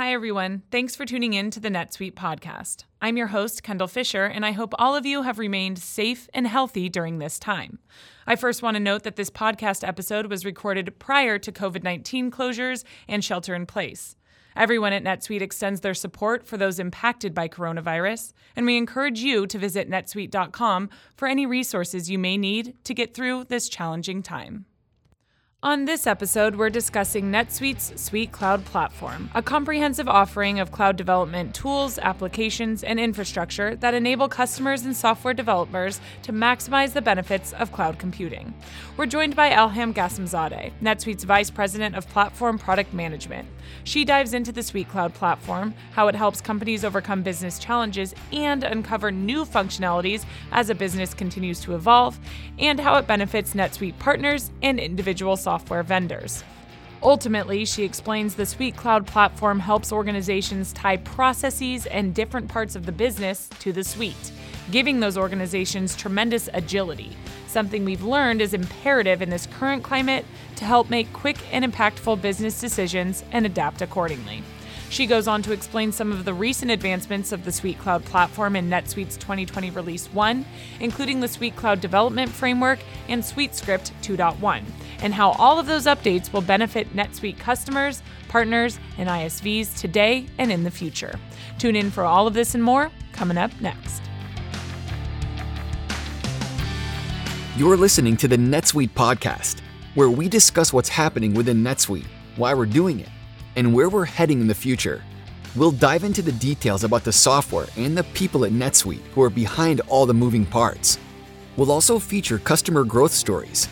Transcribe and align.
Hi, 0.00 0.14
everyone. 0.14 0.62
Thanks 0.70 0.96
for 0.96 1.04
tuning 1.04 1.34
in 1.34 1.50
to 1.50 1.60
the 1.60 1.68
NetSuite 1.68 2.14
podcast. 2.14 2.84
I'm 3.02 3.18
your 3.18 3.26
host, 3.26 3.62
Kendall 3.62 3.86
Fisher, 3.86 4.24
and 4.24 4.46
I 4.46 4.52
hope 4.52 4.72
all 4.78 4.96
of 4.96 5.04
you 5.04 5.20
have 5.24 5.38
remained 5.38 5.78
safe 5.78 6.26
and 6.32 6.46
healthy 6.46 6.88
during 6.88 7.18
this 7.18 7.38
time. 7.38 7.80
I 8.26 8.34
first 8.34 8.62
want 8.62 8.76
to 8.76 8.80
note 8.82 9.02
that 9.02 9.16
this 9.16 9.28
podcast 9.28 9.86
episode 9.86 10.28
was 10.28 10.46
recorded 10.46 10.98
prior 10.98 11.38
to 11.40 11.52
COVID 11.52 11.82
19 11.82 12.30
closures 12.30 12.82
and 13.08 13.22
shelter 13.22 13.54
in 13.54 13.66
place. 13.66 14.16
Everyone 14.56 14.94
at 14.94 15.04
NetSuite 15.04 15.42
extends 15.42 15.82
their 15.82 15.92
support 15.92 16.46
for 16.46 16.56
those 16.56 16.78
impacted 16.78 17.34
by 17.34 17.48
coronavirus, 17.48 18.32
and 18.56 18.64
we 18.64 18.78
encourage 18.78 19.20
you 19.20 19.46
to 19.48 19.58
visit 19.58 19.90
netsuite.com 19.90 20.88
for 21.14 21.28
any 21.28 21.44
resources 21.44 22.10
you 22.10 22.18
may 22.18 22.38
need 22.38 22.74
to 22.84 22.94
get 22.94 23.12
through 23.12 23.44
this 23.44 23.68
challenging 23.68 24.22
time. 24.22 24.64
On 25.62 25.84
this 25.84 26.06
episode, 26.06 26.56
we're 26.56 26.70
discussing 26.70 27.30
NetSuite's 27.30 28.00
Suite 28.00 28.32
Cloud 28.32 28.64
Platform, 28.64 29.28
a 29.34 29.42
comprehensive 29.42 30.08
offering 30.08 30.58
of 30.58 30.72
cloud 30.72 30.96
development 30.96 31.54
tools, 31.54 31.98
applications, 31.98 32.82
and 32.82 32.98
infrastructure 32.98 33.76
that 33.76 33.92
enable 33.92 34.26
customers 34.26 34.86
and 34.86 34.96
software 34.96 35.34
developers 35.34 36.00
to 36.22 36.32
maximize 36.32 36.94
the 36.94 37.02
benefits 37.02 37.52
of 37.52 37.72
cloud 37.72 37.98
computing. 37.98 38.54
We're 38.96 39.04
joined 39.04 39.36
by 39.36 39.50
Elham 39.50 39.92
Ghassemzadeh, 39.92 40.72
NetSuite's 40.80 41.24
Vice 41.24 41.50
President 41.50 41.94
of 41.94 42.08
Platform 42.08 42.58
Product 42.58 42.94
Management. 42.94 43.46
She 43.84 44.04
dives 44.04 44.34
into 44.34 44.52
the 44.52 44.62
Suite 44.62 44.88
Cloud 44.88 45.14
Platform, 45.14 45.74
how 45.92 46.08
it 46.08 46.14
helps 46.14 46.40
companies 46.40 46.84
overcome 46.84 47.22
business 47.22 47.58
challenges 47.58 48.14
and 48.32 48.64
uncover 48.64 49.10
new 49.10 49.44
functionalities 49.44 50.24
as 50.52 50.70
a 50.70 50.74
business 50.74 51.14
continues 51.14 51.60
to 51.60 51.74
evolve, 51.74 52.18
and 52.58 52.78
how 52.78 52.96
it 52.96 53.06
benefits 53.06 53.54
NetSuite 53.54 53.98
partners 53.98 54.50
and 54.62 54.78
individual 54.78 55.36
software 55.36 55.82
vendors. 55.82 56.44
Ultimately, 57.02 57.64
she 57.64 57.82
explains 57.82 58.34
the 58.34 58.44
Suite 58.44 58.76
Cloud 58.76 59.06
platform 59.06 59.58
helps 59.58 59.90
organizations 59.90 60.72
tie 60.74 60.98
processes 60.98 61.86
and 61.86 62.14
different 62.14 62.48
parts 62.48 62.76
of 62.76 62.84
the 62.84 62.92
business 62.92 63.48
to 63.60 63.72
the 63.72 63.84
suite, 63.84 64.32
giving 64.70 65.00
those 65.00 65.16
organizations 65.16 65.96
tremendous 65.96 66.50
agility, 66.52 67.16
something 67.46 67.86
we've 67.86 68.02
learned 68.02 68.42
is 68.42 68.52
imperative 68.52 69.22
in 69.22 69.30
this 69.30 69.46
current 69.46 69.82
climate 69.82 70.26
to 70.56 70.66
help 70.66 70.90
make 70.90 71.10
quick 71.14 71.38
and 71.52 71.64
impactful 71.64 72.20
business 72.20 72.60
decisions 72.60 73.24
and 73.32 73.46
adapt 73.46 73.80
accordingly. 73.80 74.42
She 74.90 75.06
goes 75.06 75.28
on 75.28 75.40
to 75.42 75.52
explain 75.52 75.92
some 75.92 76.10
of 76.10 76.24
the 76.24 76.34
recent 76.34 76.72
advancements 76.72 77.30
of 77.30 77.44
the 77.44 77.52
Suite 77.52 77.78
Cloud 77.78 78.04
platform 78.04 78.56
in 78.56 78.68
NetSuite's 78.68 79.16
2020 79.18 79.70
Release 79.70 80.08
1, 80.08 80.44
including 80.80 81.20
the 81.20 81.28
Suite 81.28 81.54
Cloud 81.54 81.80
Development 81.80 82.28
Framework 82.28 82.80
and 83.08 83.22
SuiteScript 83.22 83.92
2.1, 84.02 84.64
and 85.02 85.14
how 85.14 85.32
all 85.32 85.58
of 85.58 85.66
those 85.66 85.86
updates 85.86 86.32
will 86.32 86.40
benefit 86.40 86.94
NetSuite 86.94 87.38
customers, 87.38 88.02
partners, 88.28 88.78
and 88.98 89.08
ISVs 89.08 89.78
today 89.78 90.26
and 90.38 90.52
in 90.52 90.62
the 90.62 90.70
future. 90.70 91.18
Tune 91.58 91.76
in 91.76 91.90
for 91.90 92.04
all 92.04 92.26
of 92.26 92.34
this 92.34 92.54
and 92.54 92.62
more 92.62 92.90
coming 93.12 93.38
up 93.38 93.50
next. 93.60 94.02
You're 97.56 97.76
listening 97.76 98.16
to 98.18 98.28
the 98.28 98.36
NetSuite 98.36 98.90
podcast, 98.90 99.60
where 99.94 100.08
we 100.08 100.28
discuss 100.28 100.72
what's 100.72 100.88
happening 100.88 101.34
within 101.34 101.62
NetSuite, 101.62 102.06
why 102.36 102.54
we're 102.54 102.66
doing 102.66 103.00
it 103.00 103.08
and 103.56 103.74
where 103.74 103.88
we're 103.88 104.04
heading 104.04 104.40
in 104.40 104.46
the 104.46 104.54
future. 104.54 105.02
We'll 105.56 105.72
dive 105.72 106.04
into 106.04 106.22
the 106.22 106.32
details 106.32 106.84
about 106.84 107.02
the 107.02 107.12
software 107.12 107.66
and 107.76 107.98
the 107.98 108.04
people 108.04 108.44
at 108.44 108.52
NetSuite 108.52 109.04
who 109.14 109.22
are 109.22 109.30
behind 109.30 109.80
all 109.88 110.06
the 110.06 110.14
moving 110.14 110.46
parts. 110.46 110.98
We'll 111.56 111.72
also 111.72 111.98
feature 111.98 112.38
customer 112.38 112.84
growth 112.84 113.12
stories, 113.12 113.68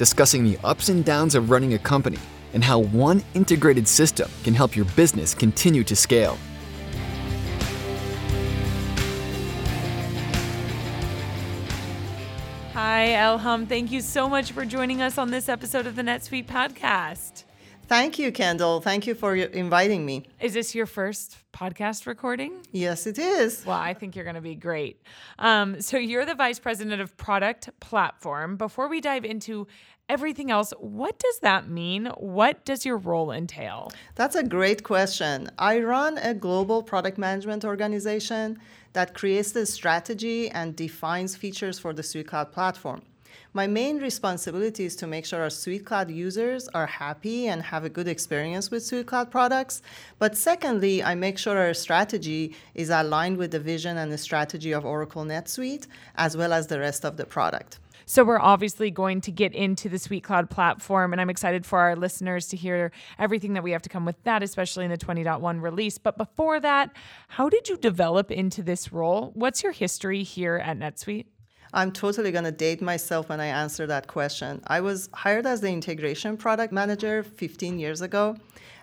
discussing 0.00 0.44
the 0.44 0.56
ups 0.64 0.88
and 0.88 1.04
downs 1.04 1.34
of 1.34 1.50
running 1.50 1.74
a 1.74 1.78
company 1.78 2.16
and 2.54 2.64
how 2.64 2.78
one 2.78 3.22
integrated 3.34 3.86
system 3.86 4.30
can 4.42 4.54
help 4.54 4.74
your 4.74 4.86
business 4.96 5.34
continue 5.34 5.84
to 5.84 5.94
scale. 5.94 6.38
Hi, 12.72 13.08
Elham. 13.08 13.68
Thank 13.68 13.92
you 13.92 14.00
so 14.00 14.26
much 14.26 14.52
for 14.52 14.64
joining 14.64 15.02
us 15.02 15.18
on 15.18 15.30
this 15.30 15.50
episode 15.50 15.86
of 15.86 15.96
the 15.96 16.02
NetSuite 16.02 16.46
podcast. 16.46 17.44
Thank 17.90 18.20
you, 18.20 18.30
Kendall. 18.30 18.80
Thank 18.80 19.08
you 19.08 19.16
for 19.16 19.34
inviting 19.34 20.06
me. 20.06 20.22
Is 20.38 20.54
this 20.54 20.76
your 20.76 20.86
first 20.86 21.38
podcast 21.52 22.06
recording? 22.06 22.64
Yes, 22.70 23.04
it 23.08 23.18
is. 23.18 23.66
Well, 23.66 23.76
I 23.76 23.94
think 23.94 24.14
you're 24.14 24.24
going 24.24 24.36
to 24.36 24.40
be 24.40 24.54
great. 24.54 25.02
Um, 25.40 25.80
so, 25.80 25.98
you're 25.98 26.24
the 26.24 26.36
vice 26.36 26.60
president 26.60 27.02
of 27.02 27.16
product 27.16 27.68
platform. 27.80 28.56
Before 28.56 28.88
we 28.88 29.00
dive 29.00 29.24
into 29.24 29.66
everything 30.10 30.50
else, 30.50 30.72
what 30.80 31.16
does 31.20 31.38
that 31.38 31.68
mean? 31.68 32.06
What 32.18 32.64
does 32.64 32.84
your 32.84 32.96
role 32.96 33.30
entail? 33.30 33.92
That's 34.16 34.34
a 34.34 34.42
great 34.42 34.82
question. 34.82 35.48
I 35.56 35.78
run 35.78 36.18
a 36.18 36.34
global 36.34 36.82
product 36.82 37.16
management 37.16 37.64
organization 37.64 38.58
that 38.92 39.14
creates 39.14 39.52
the 39.52 39.66
strategy 39.66 40.50
and 40.50 40.74
defines 40.74 41.36
features 41.36 41.78
for 41.78 41.92
the 41.92 42.02
Suite 42.02 42.26
Cloud 42.26 42.50
platform. 42.50 43.02
My 43.52 43.68
main 43.68 43.98
responsibility 43.98 44.84
is 44.84 44.96
to 44.96 45.06
make 45.06 45.24
sure 45.26 45.42
our 45.42 45.50
Suite 45.50 45.84
Cloud 45.84 46.10
users 46.10 46.66
are 46.68 46.86
happy 46.86 47.46
and 47.46 47.62
have 47.62 47.84
a 47.84 47.88
good 47.88 48.08
experience 48.08 48.70
with 48.70 48.84
Suite 48.84 49.06
Cloud 49.06 49.30
products. 49.30 49.80
But 50.18 50.36
secondly, 50.36 51.04
I 51.04 51.14
make 51.14 51.38
sure 51.38 51.56
our 51.56 51.74
strategy 51.74 52.56
is 52.74 52.90
aligned 52.90 53.36
with 53.38 53.52
the 53.52 53.60
vision 53.60 53.96
and 53.96 54.10
the 54.10 54.18
strategy 54.18 54.72
of 54.72 54.84
Oracle 54.84 55.24
NetSuite, 55.24 55.86
as 56.16 56.36
well 56.36 56.52
as 56.52 56.66
the 56.66 56.80
rest 56.80 57.04
of 57.04 57.16
the 57.16 57.26
product. 57.26 57.78
So 58.10 58.24
we're 58.24 58.40
obviously 58.40 58.90
going 58.90 59.20
to 59.20 59.30
get 59.30 59.54
into 59.54 59.88
the 59.88 59.96
Suite 59.96 60.24
Cloud 60.24 60.50
platform, 60.50 61.12
and 61.12 61.20
I'm 61.20 61.30
excited 61.30 61.64
for 61.64 61.78
our 61.78 61.94
listeners 61.94 62.48
to 62.48 62.56
hear 62.56 62.90
everything 63.20 63.52
that 63.52 63.62
we 63.62 63.70
have 63.70 63.82
to 63.82 63.88
come 63.88 64.04
with 64.04 64.20
that, 64.24 64.42
especially 64.42 64.84
in 64.84 64.90
the 64.90 64.98
20.1 64.98 65.62
release. 65.62 65.96
But 65.96 66.18
before 66.18 66.58
that, 66.58 66.90
how 67.28 67.48
did 67.48 67.68
you 67.68 67.76
develop 67.76 68.32
into 68.32 68.64
this 68.64 68.92
role? 68.92 69.30
What's 69.34 69.62
your 69.62 69.70
history 69.70 70.24
here 70.24 70.56
at 70.56 70.76
NetSuite? 70.76 71.26
I'm 71.72 71.92
totally 71.92 72.32
going 72.32 72.42
to 72.42 72.50
date 72.50 72.82
myself 72.82 73.28
when 73.28 73.38
I 73.38 73.46
answer 73.46 73.86
that 73.86 74.08
question. 74.08 74.60
I 74.66 74.80
was 74.80 75.08
hired 75.14 75.46
as 75.46 75.60
the 75.60 75.68
integration 75.68 76.36
product 76.36 76.72
manager 76.72 77.22
15 77.22 77.78
years 77.78 78.00
ago. 78.00 78.36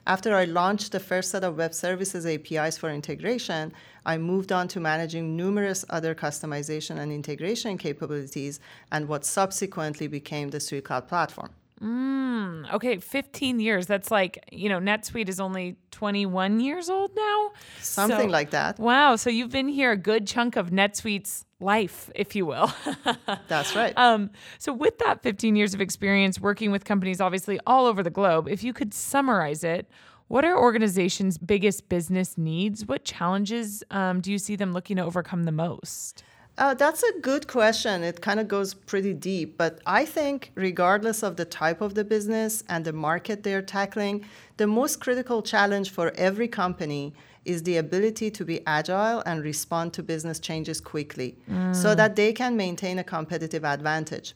After 0.07 0.33
I 0.33 0.45
launched 0.45 0.93
the 0.93 1.01
first 1.01 1.31
set 1.31 1.43
of 1.43 1.57
web 1.57 1.73
services 1.73 2.25
APIs 2.25 2.77
for 2.77 2.89
integration, 2.89 3.73
I 4.05 4.17
moved 4.17 4.53
on 4.53 4.69
to 4.69 4.79
managing 4.79 5.35
numerous 5.35 5.83
other 5.89 6.15
customization 6.15 6.97
and 6.97 7.11
integration 7.11 7.77
capabilities 7.77 8.61
and 8.89 9.09
what 9.09 9.25
subsequently 9.25 10.07
became 10.07 10.49
the 10.49 10.61
Suite 10.61 10.85
Cloud 10.85 11.09
platform. 11.09 11.49
Mm, 11.81 12.73
okay, 12.73 12.97
15 12.97 13.59
years. 13.59 13.85
That's 13.85 14.09
like, 14.09 14.43
you 14.51 14.67
know, 14.69 14.79
NetSuite 14.79 15.29
is 15.29 15.39
only 15.39 15.75
21 15.91 16.59
years 16.59 16.89
old 16.89 17.11
now. 17.15 17.51
Something 17.79 18.19
so, 18.19 18.25
like 18.25 18.49
that. 18.51 18.79
Wow. 18.79 19.15
So 19.15 19.29
you've 19.29 19.51
been 19.51 19.67
here 19.67 19.91
a 19.91 19.97
good 19.97 20.25
chunk 20.25 20.55
of 20.55 20.71
NetSuite's 20.71 21.45
life, 21.59 22.09
if 22.15 22.35
you 22.35 22.45
will. 22.45 22.71
That's 23.47 23.75
right. 23.75 23.93
Um, 23.97 24.31
so, 24.57 24.73
with 24.73 24.97
that 24.99 25.21
15 25.21 25.55
years 25.55 25.73
of 25.73 25.81
experience 25.81 26.39
working 26.39 26.71
with 26.71 26.85
companies, 26.85 27.21
obviously 27.21 27.59
all 27.67 27.85
over 27.85 28.01
the 28.01 28.09
globe, 28.09 28.47
if 28.47 28.63
you 28.63 28.73
could 28.73 28.93
summarize 28.93 29.63
it, 29.63 29.87
what 30.27 30.43
are 30.43 30.57
organizations' 30.57 31.37
biggest 31.37 31.89
business 31.89 32.37
needs? 32.37 32.85
What 32.85 33.05
challenges 33.05 33.83
um, 33.91 34.19
do 34.19 34.31
you 34.31 34.37
see 34.37 34.55
them 34.55 34.73
looking 34.73 34.97
to 34.97 35.03
overcome 35.03 35.43
the 35.43 35.51
most? 35.51 36.23
Uh, 36.57 36.73
that's 36.73 37.03
a 37.03 37.19
good 37.19 37.47
question. 37.47 38.03
It 38.03 38.21
kind 38.21 38.39
of 38.39 38.47
goes 38.47 38.73
pretty 38.73 39.13
deep. 39.13 39.57
But 39.57 39.79
I 39.85 40.05
think, 40.05 40.51
regardless 40.55 41.21
of 41.21 41.35
the 41.35 41.45
type 41.45 41.81
of 41.81 41.93
the 41.93 42.03
business 42.03 42.63
and 42.67 42.83
the 42.83 42.93
market 42.93 43.43
they're 43.43 43.61
tackling, 43.61 44.25
the 44.57 44.65
most 44.65 44.99
critical 44.99 45.43
challenge 45.43 45.91
for 45.91 46.11
every 46.15 46.47
company 46.47 47.13
is 47.45 47.63
the 47.63 47.77
ability 47.77 48.31
to 48.31 48.43
be 48.43 48.59
agile 48.65 49.21
and 49.25 49.43
respond 49.43 49.93
to 49.93 50.03
business 50.03 50.39
changes 50.39 50.81
quickly 50.81 51.37
mm. 51.49 51.75
so 51.75 51.95
that 51.95 52.15
they 52.15 52.33
can 52.33 52.57
maintain 52.57 52.99
a 52.99 53.03
competitive 53.03 53.63
advantage. 53.63 54.33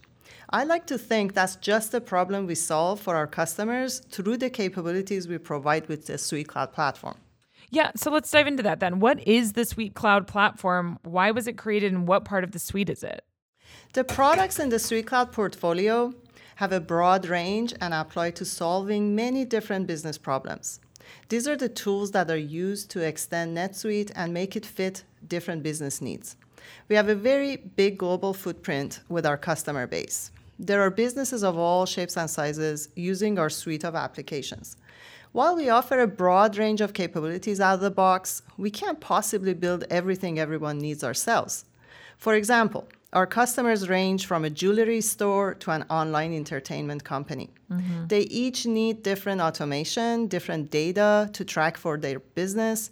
I 0.52 0.64
like 0.64 0.86
to 0.88 0.98
think 0.98 1.34
that's 1.34 1.56
just 1.58 1.92
the 1.92 2.02
problem 2.02 2.46
we 2.46 2.56
solve 2.56 3.00
for 3.00 3.16
our 3.16 3.28
customers 3.28 4.00
through 4.12 4.38
the 4.38 4.50
capabilities 4.50 5.28
we 5.28 5.38
provide 5.38 5.88
with 5.88 6.06
the 6.06 6.18
Suite 6.18 6.48
Cloud 6.48 6.72
platform. 6.72 7.18
Yeah, 7.74 7.92
so 7.96 8.12
let's 8.12 8.30
dive 8.30 8.48
into 8.48 8.64
that 8.64 8.82
then. 8.82 9.00
What 9.00 9.26
is 9.26 9.54
the 9.54 9.64
Suite 9.64 9.94
Cloud 9.94 10.28
platform? 10.28 11.00
Why 11.04 11.32
was 11.32 11.48
it 11.48 11.58
created 11.58 11.94
and 11.94 12.06
what 12.06 12.26
part 12.26 12.44
of 12.44 12.52
the 12.52 12.60
suite 12.60 12.90
is 12.90 13.02
it? 13.02 13.24
The 13.94 14.04
products 14.04 14.60
in 14.60 14.68
the 14.70 14.78
Suite 14.78 15.08
Cloud 15.08 15.32
portfolio 15.32 16.14
have 16.58 16.74
a 16.74 16.82
broad 16.82 17.26
range 17.26 17.74
and 17.80 17.94
apply 17.94 18.32
to 18.32 18.44
solving 18.46 19.16
many 19.16 19.46
different 19.46 19.88
business 19.88 20.18
problems. 20.18 20.82
These 21.30 21.48
are 21.48 21.56
the 21.56 21.70
tools 21.70 22.12
that 22.12 22.30
are 22.30 22.38
used 22.38 22.92
to 22.92 23.02
extend 23.02 23.58
NetSuite 23.58 24.12
and 24.16 24.34
make 24.34 24.58
it 24.58 24.66
fit 24.66 25.06
different 25.28 25.64
business 25.64 26.02
needs. 26.02 26.36
We 26.90 26.98
have 26.98 27.08
a 27.08 27.16
very 27.16 27.56
big 27.56 27.98
global 27.98 28.34
footprint 28.34 29.00
with 29.08 29.26
our 29.26 29.38
customer 29.38 29.88
base. 29.88 30.32
There 30.60 30.82
are 30.82 30.92
businesses 30.92 31.44
of 31.44 31.58
all 31.58 31.86
shapes 31.86 32.18
and 32.18 32.30
sizes 32.30 32.90
using 32.96 33.40
our 33.40 33.50
suite 33.50 33.86
of 33.86 33.96
applications. 33.96 34.78
While 35.34 35.56
we 35.56 35.70
offer 35.70 36.00
a 36.00 36.08
broad 36.08 36.58
range 36.58 36.82
of 36.82 36.94
capabilities 36.94 37.62
out 37.62 37.76
of 37.76 37.80
the 37.80 37.90
box, 37.90 38.42
we 38.58 38.70
can't 38.70 39.00
possibly 39.00 39.54
build 39.54 39.86
everything 39.90 40.38
everyone 40.38 40.78
needs 40.78 41.04
ourselves. 41.04 41.66
For 42.18 42.36
example, 42.36 42.88
Our 43.14 43.28
customers 43.28 43.90
range 43.90 44.26
from 44.26 44.46
a 44.46 44.50
jewelry 44.50 45.02
store 45.02 45.54
to 45.56 45.72
an 45.72 45.84
online 45.90 46.34
entertainment 46.34 47.04
company. 47.04 47.50
Mm-hmm. 47.70 48.08
They 48.08 48.22
each 48.22 48.66
need 48.66 49.04
different 49.04 49.42
automation, 49.42 50.28
different 50.28 50.72
data 50.72 51.30
to 51.34 51.44
track 51.44 51.76
for 51.76 51.98
their 51.98 52.20
business, 52.20 52.90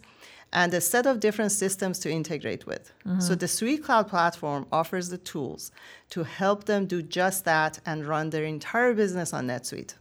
and 0.52 0.74
a 0.74 0.80
set 0.80 1.06
of 1.06 1.20
different 1.20 1.52
systems 1.52 1.98
to 2.00 2.10
integrate 2.10 2.66
with. 2.66 2.92
Mm-hmm. 3.06 3.20
So 3.20 3.34
the 3.34 3.48
Suite 3.48 3.82
Cloud 3.82 4.08
platform 4.08 4.66
offers 4.70 5.08
the 5.08 5.16
tools 5.16 5.72
to 6.10 6.24
help 6.24 6.64
them 6.64 6.84
do 6.84 7.00
just 7.00 7.46
that 7.46 7.78
and 7.86 8.04
run 8.04 8.28
their 8.28 8.44
entire 8.44 8.92
business 8.92 9.32
on 9.32 9.46
NetSuite. 9.46 9.94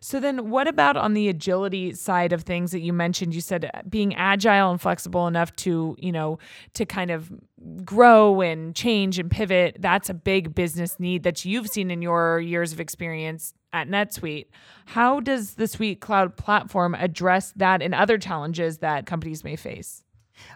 So 0.00 0.20
then 0.20 0.50
what 0.50 0.68
about 0.68 0.96
on 0.96 1.14
the 1.14 1.28
agility 1.28 1.94
side 1.94 2.32
of 2.32 2.42
things 2.42 2.72
that 2.72 2.80
you 2.80 2.92
mentioned? 2.92 3.34
You 3.34 3.40
said 3.40 3.70
uh, 3.72 3.82
being 3.88 4.14
agile 4.14 4.70
and 4.70 4.80
flexible 4.80 5.26
enough 5.26 5.54
to, 5.56 5.96
you 5.98 6.12
know, 6.12 6.38
to 6.74 6.84
kind 6.86 7.10
of 7.10 7.30
grow 7.84 8.40
and 8.40 8.74
change 8.74 9.18
and 9.18 9.30
pivot. 9.30 9.76
That's 9.78 10.08
a 10.08 10.14
big 10.14 10.54
business 10.54 10.98
need 10.98 11.22
that 11.24 11.44
you've 11.44 11.68
seen 11.68 11.90
in 11.90 12.02
your 12.02 12.40
years 12.40 12.72
of 12.72 12.80
experience 12.80 13.54
at 13.72 13.88
NetSuite. 13.88 14.46
How 14.86 15.20
does 15.20 15.54
the 15.54 15.68
Suite 15.68 16.00
Cloud 16.00 16.36
platform 16.36 16.94
address 16.94 17.52
that 17.56 17.82
and 17.82 17.94
other 17.94 18.18
challenges 18.18 18.78
that 18.78 19.06
companies 19.06 19.44
may 19.44 19.56
face? 19.56 20.02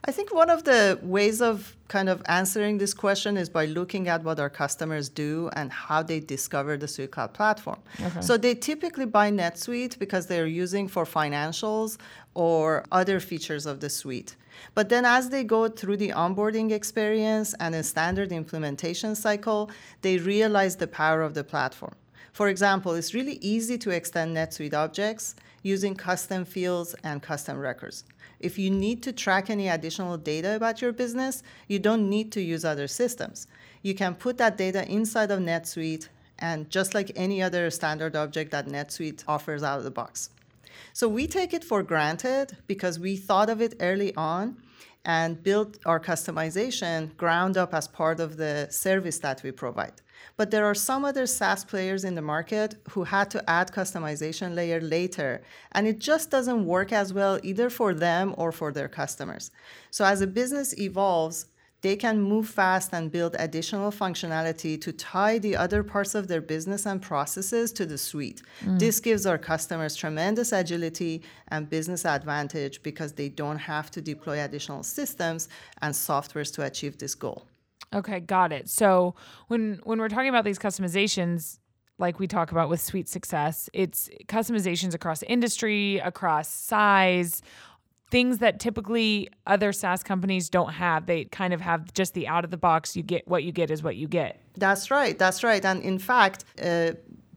I 0.06 0.12
think 0.12 0.34
one 0.34 0.50
of 0.50 0.64
the 0.64 0.98
ways 1.02 1.40
of 1.40 1.76
kind 1.88 2.08
of 2.08 2.22
answering 2.26 2.78
this 2.78 2.92
question 2.92 3.36
is 3.36 3.48
by 3.48 3.66
looking 3.66 4.08
at 4.08 4.22
what 4.22 4.38
our 4.38 4.50
customers 4.50 5.08
do 5.08 5.50
and 5.54 5.72
how 5.72 6.02
they 6.02 6.20
discover 6.20 6.76
the 6.76 6.88
Suite 6.88 7.10
Cloud 7.10 7.32
platform. 7.32 7.78
Okay. 8.00 8.20
So 8.20 8.36
they 8.36 8.54
typically 8.54 9.06
buy 9.06 9.30
NetSuite 9.30 9.98
because 9.98 10.26
they're 10.26 10.46
using 10.46 10.88
for 10.88 11.04
financials 11.04 11.96
or 12.34 12.84
other 12.92 13.20
features 13.20 13.64
of 13.66 13.80
the 13.80 13.88
suite. 13.88 14.36
But 14.74 14.88
then 14.88 15.04
as 15.04 15.30
they 15.30 15.44
go 15.44 15.68
through 15.68 15.96
the 15.96 16.10
onboarding 16.10 16.70
experience 16.70 17.54
and 17.60 17.74
a 17.74 17.82
standard 17.82 18.32
implementation 18.32 19.14
cycle, 19.14 19.70
they 20.02 20.18
realize 20.18 20.76
the 20.76 20.86
power 20.86 21.22
of 21.22 21.34
the 21.34 21.44
platform. 21.44 21.94
For 22.32 22.48
example, 22.48 22.94
it's 22.94 23.14
really 23.14 23.38
easy 23.40 23.78
to 23.78 23.90
extend 23.90 24.36
NetSuite 24.36 24.74
objects 24.74 25.36
using 25.62 25.94
custom 25.94 26.44
fields 26.44 26.94
and 27.04 27.22
custom 27.22 27.58
records. 27.58 28.04
If 28.44 28.58
you 28.58 28.70
need 28.70 29.02
to 29.04 29.12
track 29.12 29.48
any 29.48 29.68
additional 29.68 30.18
data 30.18 30.54
about 30.54 30.82
your 30.82 30.92
business, 30.92 31.42
you 31.66 31.78
don't 31.78 32.10
need 32.10 32.30
to 32.32 32.42
use 32.42 32.62
other 32.62 32.86
systems. 32.86 33.46
You 33.80 33.94
can 33.94 34.14
put 34.14 34.36
that 34.36 34.58
data 34.58 34.86
inside 34.86 35.30
of 35.30 35.40
NetSuite 35.40 36.08
and 36.38 36.68
just 36.68 36.92
like 36.92 37.10
any 37.16 37.40
other 37.42 37.70
standard 37.70 38.14
object 38.14 38.50
that 38.50 38.66
NetSuite 38.66 39.24
offers 39.26 39.62
out 39.62 39.78
of 39.78 39.84
the 39.84 39.90
box. 39.90 40.28
So 40.92 41.08
we 41.08 41.26
take 41.26 41.54
it 41.54 41.64
for 41.64 41.82
granted 41.82 42.58
because 42.66 42.98
we 42.98 43.16
thought 43.16 43.48
of 43.48 43.62
it 43.62 43.76
early 43.80 44.14
on 44.14 44.58
and 45.06 45.42
built 45.42 45.78
our 45.86 45.98
customization 45.98 47.16
ground 47.16 47.56
up 47.56 47.72
as 47.72 47.88
part 47.88 48.20
of 48.20 48.36
the 48.36 48.68
service 48.70 49.18
that 49.20 49.42
we 49.42 49.52
provide. 49.52 50.02
But 50.36 50.50
there 50.50 50.64
are 50.64 50.74
some 50.74 51.04
other 51.04 51.26
SaaS 51.26 51.64
players 51.64 52.04
in 52.04 52.14
the 52.14 52.22
market 52.22 52.76
who 52.90 53.04
had 53.04 53.30
to 53.30 53.50
add 53.50 53.72
customization 53.72 54.54
layer 54.54 54.80
later, 54.80 55.42
and 55.72 55.86
it 55.86 55.98
just 55.98 56.30
doesn't 56.30 56.66
work 56.66 56.92
as 56.92 57.12
well 57.12 57.38
either 57.42 57.70
for 57.70 57.94
them 57.94 58.34
or 58.36 58.52
for 58.52 58.72
their 58.72 58.88
customers. 58.88 59.50
So 59.90 60.04
as 60.04 60.20
a 60.20 60.26
business 60.26 60.78
evolves, 60.78 61.46
they 61.84 61.96
can 61.96 62.18
move 62.18 62.48
fast 62.48 62.94
and 62.94 63.12
build 63.12 63.36
additional 63.38 63.92
functionality 63.92 64.80
to 64.80 64.90
tie 64.90 65.36
the 65.38 65.54
other 65.54 65.82
parts 65.82 66.14
of 66.14 66.28
their 66.28 66.40
business 66.40 66.86
and 66.86 67.02
processes 67.02 67.72
to 67.72 67.84
the 67.84 67.98
suite. 67.98 68.40
Mm. 68.64 68.78
This 68.78 69.00
gives 69.00 69.26
our 69.26 69.36
customers 69.36 69.94
tremendous 69.94 70.52
agility 70.52 71.22
and 71.48 71.68
business 71.68 72.06
advantage 72.06 72.82
because 72.82 73.12
they 73.12 73.28
don't 73.28 73.58
have 73.58 73.90
to 73.90 74.00
deploy 74.00 74.42
additional 74.42 74.82
systems 74.82 75.50
and 75.82 75.92
softwares 75.92 76.50
to 76.54 76.62
achieve 76.62 76.96
this 76.96 77.14
goal. 77.14 77.46
Okay, 77.94 78.20
got 78.20 78.52
it. 78.52 78.68
So 78.68 79.14
when 79.48 79.80
when 79.84 79.98
we're 79.98 80.08
talking 80.08 80.28
about 80.28 80.44
these 80.44 80.58
customizations, 80.58 81.58
like 81.98 82.18
we 82.18 82.26
talk 82.26 82.50
about 82.50 82.68
with 82.68 82.80
Suite 82.80 83.08
Success, 83.08 83.70
it's 83.72 84.10
customizations 84.26 84.94
across 84.94 85.22
industry, 85.22 85.98
across 85.98 86.48
size, 86.48 87.40
things 88.10 88.38
that 88.38 88.60
typically 88.60 89.28
other 89.46 89.72
SaaS 89.72 90.02
companies 90.02 90.48
don't 90.48 90.72
have. 90.72 91.06
They 91.06 91.24
kind 91.26 91.52
of 91.54 91.60
have 91.60 91.92
just 91.94 92.14
the 92.14 92.26
out 92.26 92.44
of 92.44 92.50
the 92.50 92.56
box. 92.56 92.96
You 92.96 93.02
get 93.02 93.26
what 93.28 93.44
you 93.44 93.52
get 93.52 93.70
is 93.70 93.82
what 93.82 93.96
you 93.96 94.08
get. 94.08 94.40
That's 94.56 94.90
right. 94.90 95.18
That's 95.18 95.44
right. 95.44 95.64
And 95.64 95.82
in 95.82 95.98
fact, 95.98 96.44
uh, 96.62 96.92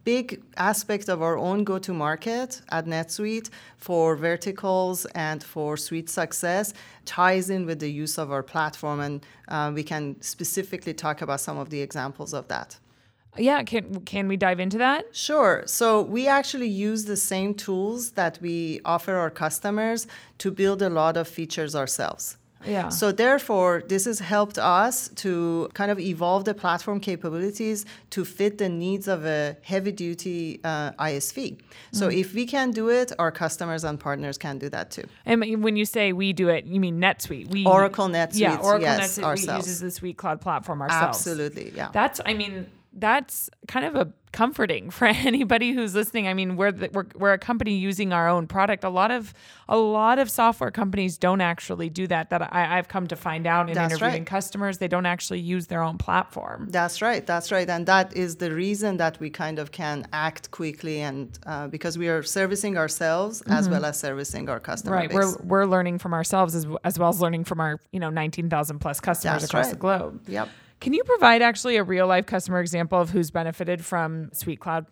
big 0.07 0.41
aspect 0.55 1.09
of 1.09 1.21
our 1.21 1.37
own 1.37 1.65
go 1.65 1.77
to 1.77 1.91
market 1.91 2.61
at 2.69 2.85
NetSuite 2.85 3.49
for 3.77 4.15
verticals 4.15 5.05
and 5.27 5.43
for 5.43 5.75
suite 5.75 6.09
success 6.09 6.73
ties 7.03 7.49
in 7.49 7.65
with 7.65 7.79
the 7.79 7.91
use 7.91 8.17
of 8.17 8.31
our 8.31 8.41
platform. 8.41 9.01
And 9.01 9.25
uh, 9.49 9.69
we 9.75 9.83
can 9.83 10.15
specifically 10.21 10.93
talk 10.93 11.21
about 11.21 11.41
some 11.41 11.57
of 11.57 11.69
the 11.71 11.81
examples 11.81 12.33
of 12.33 12.47
that. 12.47 12.79
Yeah, 13.37 13.63
can 13.63 13.83
can 14.13 14.29
we 14.29 14.37
dive 14.37 14.61
into 14.65 14.77
that? 14.77 15.01
Sure. 15.11 15.63
So 15.65 15.87
we 16.15 16.21
actually 16.39 16.71
use 16.89 17.01
the 17.13 17.17
same 17.33 17.53
tools 17.53 18.11
that 18.11 18.39
we 18.41 18.79
offer 18.85 19.13
our 19.23 19.33
customers 19.43 20.07
to 20.37 20.47
build 20.51 20.81
a 20.81 20.89
lot 21.01 21.17
of 21.17 21.27
features 21.27 21.75
ourselves. 21.75 22.37
Yeah. 22.65 22.89
So 22.89 23.11
therefore, 23.11 23.83
this 23.87 24.05
has 24.05 24.19
helped 24.19 24.57
us 24.57 25.09
to 25.15 25.69
kind 25.73 25.91
of 25.91 25.99
evolve 25.99 26.45
the 26.45 26.53
platform 26.53 26.99
capabilities 26.99 27.85
to 28.11 28.25
fit 28.25 28.57
the 28.57 28.69
needs 28.69 29.07
of 29.07 29.25
a 29.25 29.57
heavy-duty 29.63 30.61
uh, 30.63 30.91
ISV. 30.93 31.59
So 31.91 32.07
mm-hmm. 32.07 32.17
if 32.17 32.33
we 32.33 32.45
can 32.45 32.71
do 32.71 32.89
it, 32.89 33.11
our 33.19 33.31
customers 33.31 33.83
and 33.83 33.99
partners 33.99 34.37
can 34.37 34.57
do 34.57 34.69
that 34.69 34.91
too. 34.91 35.03
And 35.25 35.63
when 35.63 35.75
you 35.75 35.85
say 35.85 36.13
we 36.13 36.33
do 36.33 36.49
it, 36.49 36.65
you 36.65 36.79
mean 36.79 36.99
NetSuite? 36.99 37.49
We 37.49 37.65
Oracle 37.65 38.07
NetSuite. 38.07 38.39
Yeah, 38.39 38.57
Oracle 38.57 38.81
yes, 38.81 39.17
NetSuite 39.17 39.23
ourselves. 39.23 39.67
uses 39.67 39.79
the 39.81 39.91
Suite 39.91 40.17
Cloud 40.17 40.41
platform 40.41 40.81
ourselves. 40.81 41.17
Absolutely. 41.17 41.71
Yeah. 41.75 41.89
That's. 41.93 42.19
I 42.25 42.33
mean 42.33 42.67
that's 42.97 43.49
kind 43.67 43.85
of 43.85 43.95
a 43.95 44.11
comforting 44.31 44.89
for 44.97 45.05
anybody 45.05 45.71
who's 45.71 45.95
listening. 45.95 46.27
I 46.27 46.33
mean, 46.33 46.57
we're, 46.57 46.71
the, 46.71 46.89
we're 46.93 47.05
we're 47.15 47.33
a 47.33 47.37
company 47.37 47.75
using 47.77 48.13
our 48.13 48.27
own 48.27 48.47
product. 48.47 48.83
A 48.83 48.89
lot 48.89 49.11
of 49.11 49.33
a 49.67 49.77
lot 49.77 50.19
of 50.19 50.29
software 50.29 50.71
companies 50.71 51.17
don't 51.17 51.41
actually 51.41 51.89
do 51.89 52.07
that. 52.07 52.29
That 52.29 52.53
I, 52.53 52.75
have 52.75 52.87
come 52.87 53.07
to 53.07 53.15
find 53.15 53.47
out 53.47 53.69
in 53.69 53.75
that's 53.75 53.93
interviewing 53.93 54.21
right. 54.21 54.25
customers, 54.25 54.77
they 54.77 54.87
don't 54.87 55.05
actually 55.05 55.39
use 55.39 55.67
their 55.67 55.81
own 55.81 55.97
platform. 55.97 56.67
That's 56.69 57.01
right. 57.01 57.25
That's 57.25 57.51
right. 57.51 57.69
And 57.69 57.85
that 57.85 58.15
is 58.15 58.37
the 58.37 58.51
reason 58.51 58.97
that 58.97 59.19
we 59.19 59.29
kind 59.29 59.59
of 59.59 59.71
can 59.71 60.07
act 60.13 60.51
quickly 60.51 61.01
and 61.01 61.37
uh, 61.45 61.67
because 61.67 61.97
we 61.97 62.07
are 62.07 62.23
servicing 62.23 62.77
ourselves 62.77 63.41
mm-hmm. 63.41 63.53
as 63.53 63.69
well 63.69 63.85
as 63.85 63.99
servicing 63.99 64.49
our 64.49 64.59
customers. 64.59 64.97
Right. 64.97 65.09
Base. 65.09 65.17
We're 65.17 65.37
we're 65.43 65.65
learning 65.65 65.99
from 65.99 66.13
ourselves 66.13 66.55
as 66.55 66.65
as 66.83 66.99
well 66.99 67.09
as 67.09 67.21
learning 67.21 67.45
from 67.45 67.59
our 67.59 67.79
you 67.91 67.99
know 67.99 68.09
nineteen 68.09 68.49
thousand 68.49 68.79
plus 68.79 68.99
customers 68.99 69.41
that's 69.41 69.51
across 69.51 69.65
right. 69.65 69.73
the 69.73 69.79
globe. 69.79 70.21
Yep. 70.27 70.49
Can 70.79 70.93
you 70.93 71.03
provide 71.03 71.41
actually 71.41 71.77
a 71.77 71.83
real 71.83 72.07
life 72.07 72.25
customer 72.25 72.59
example 72.59 72.99
of 72.99 73.09
who's 73.09 73.31
benefited 73.31 73.83
from 73.83 74.29
Suite 74.33 74.59
Cloud? 74.59 74.85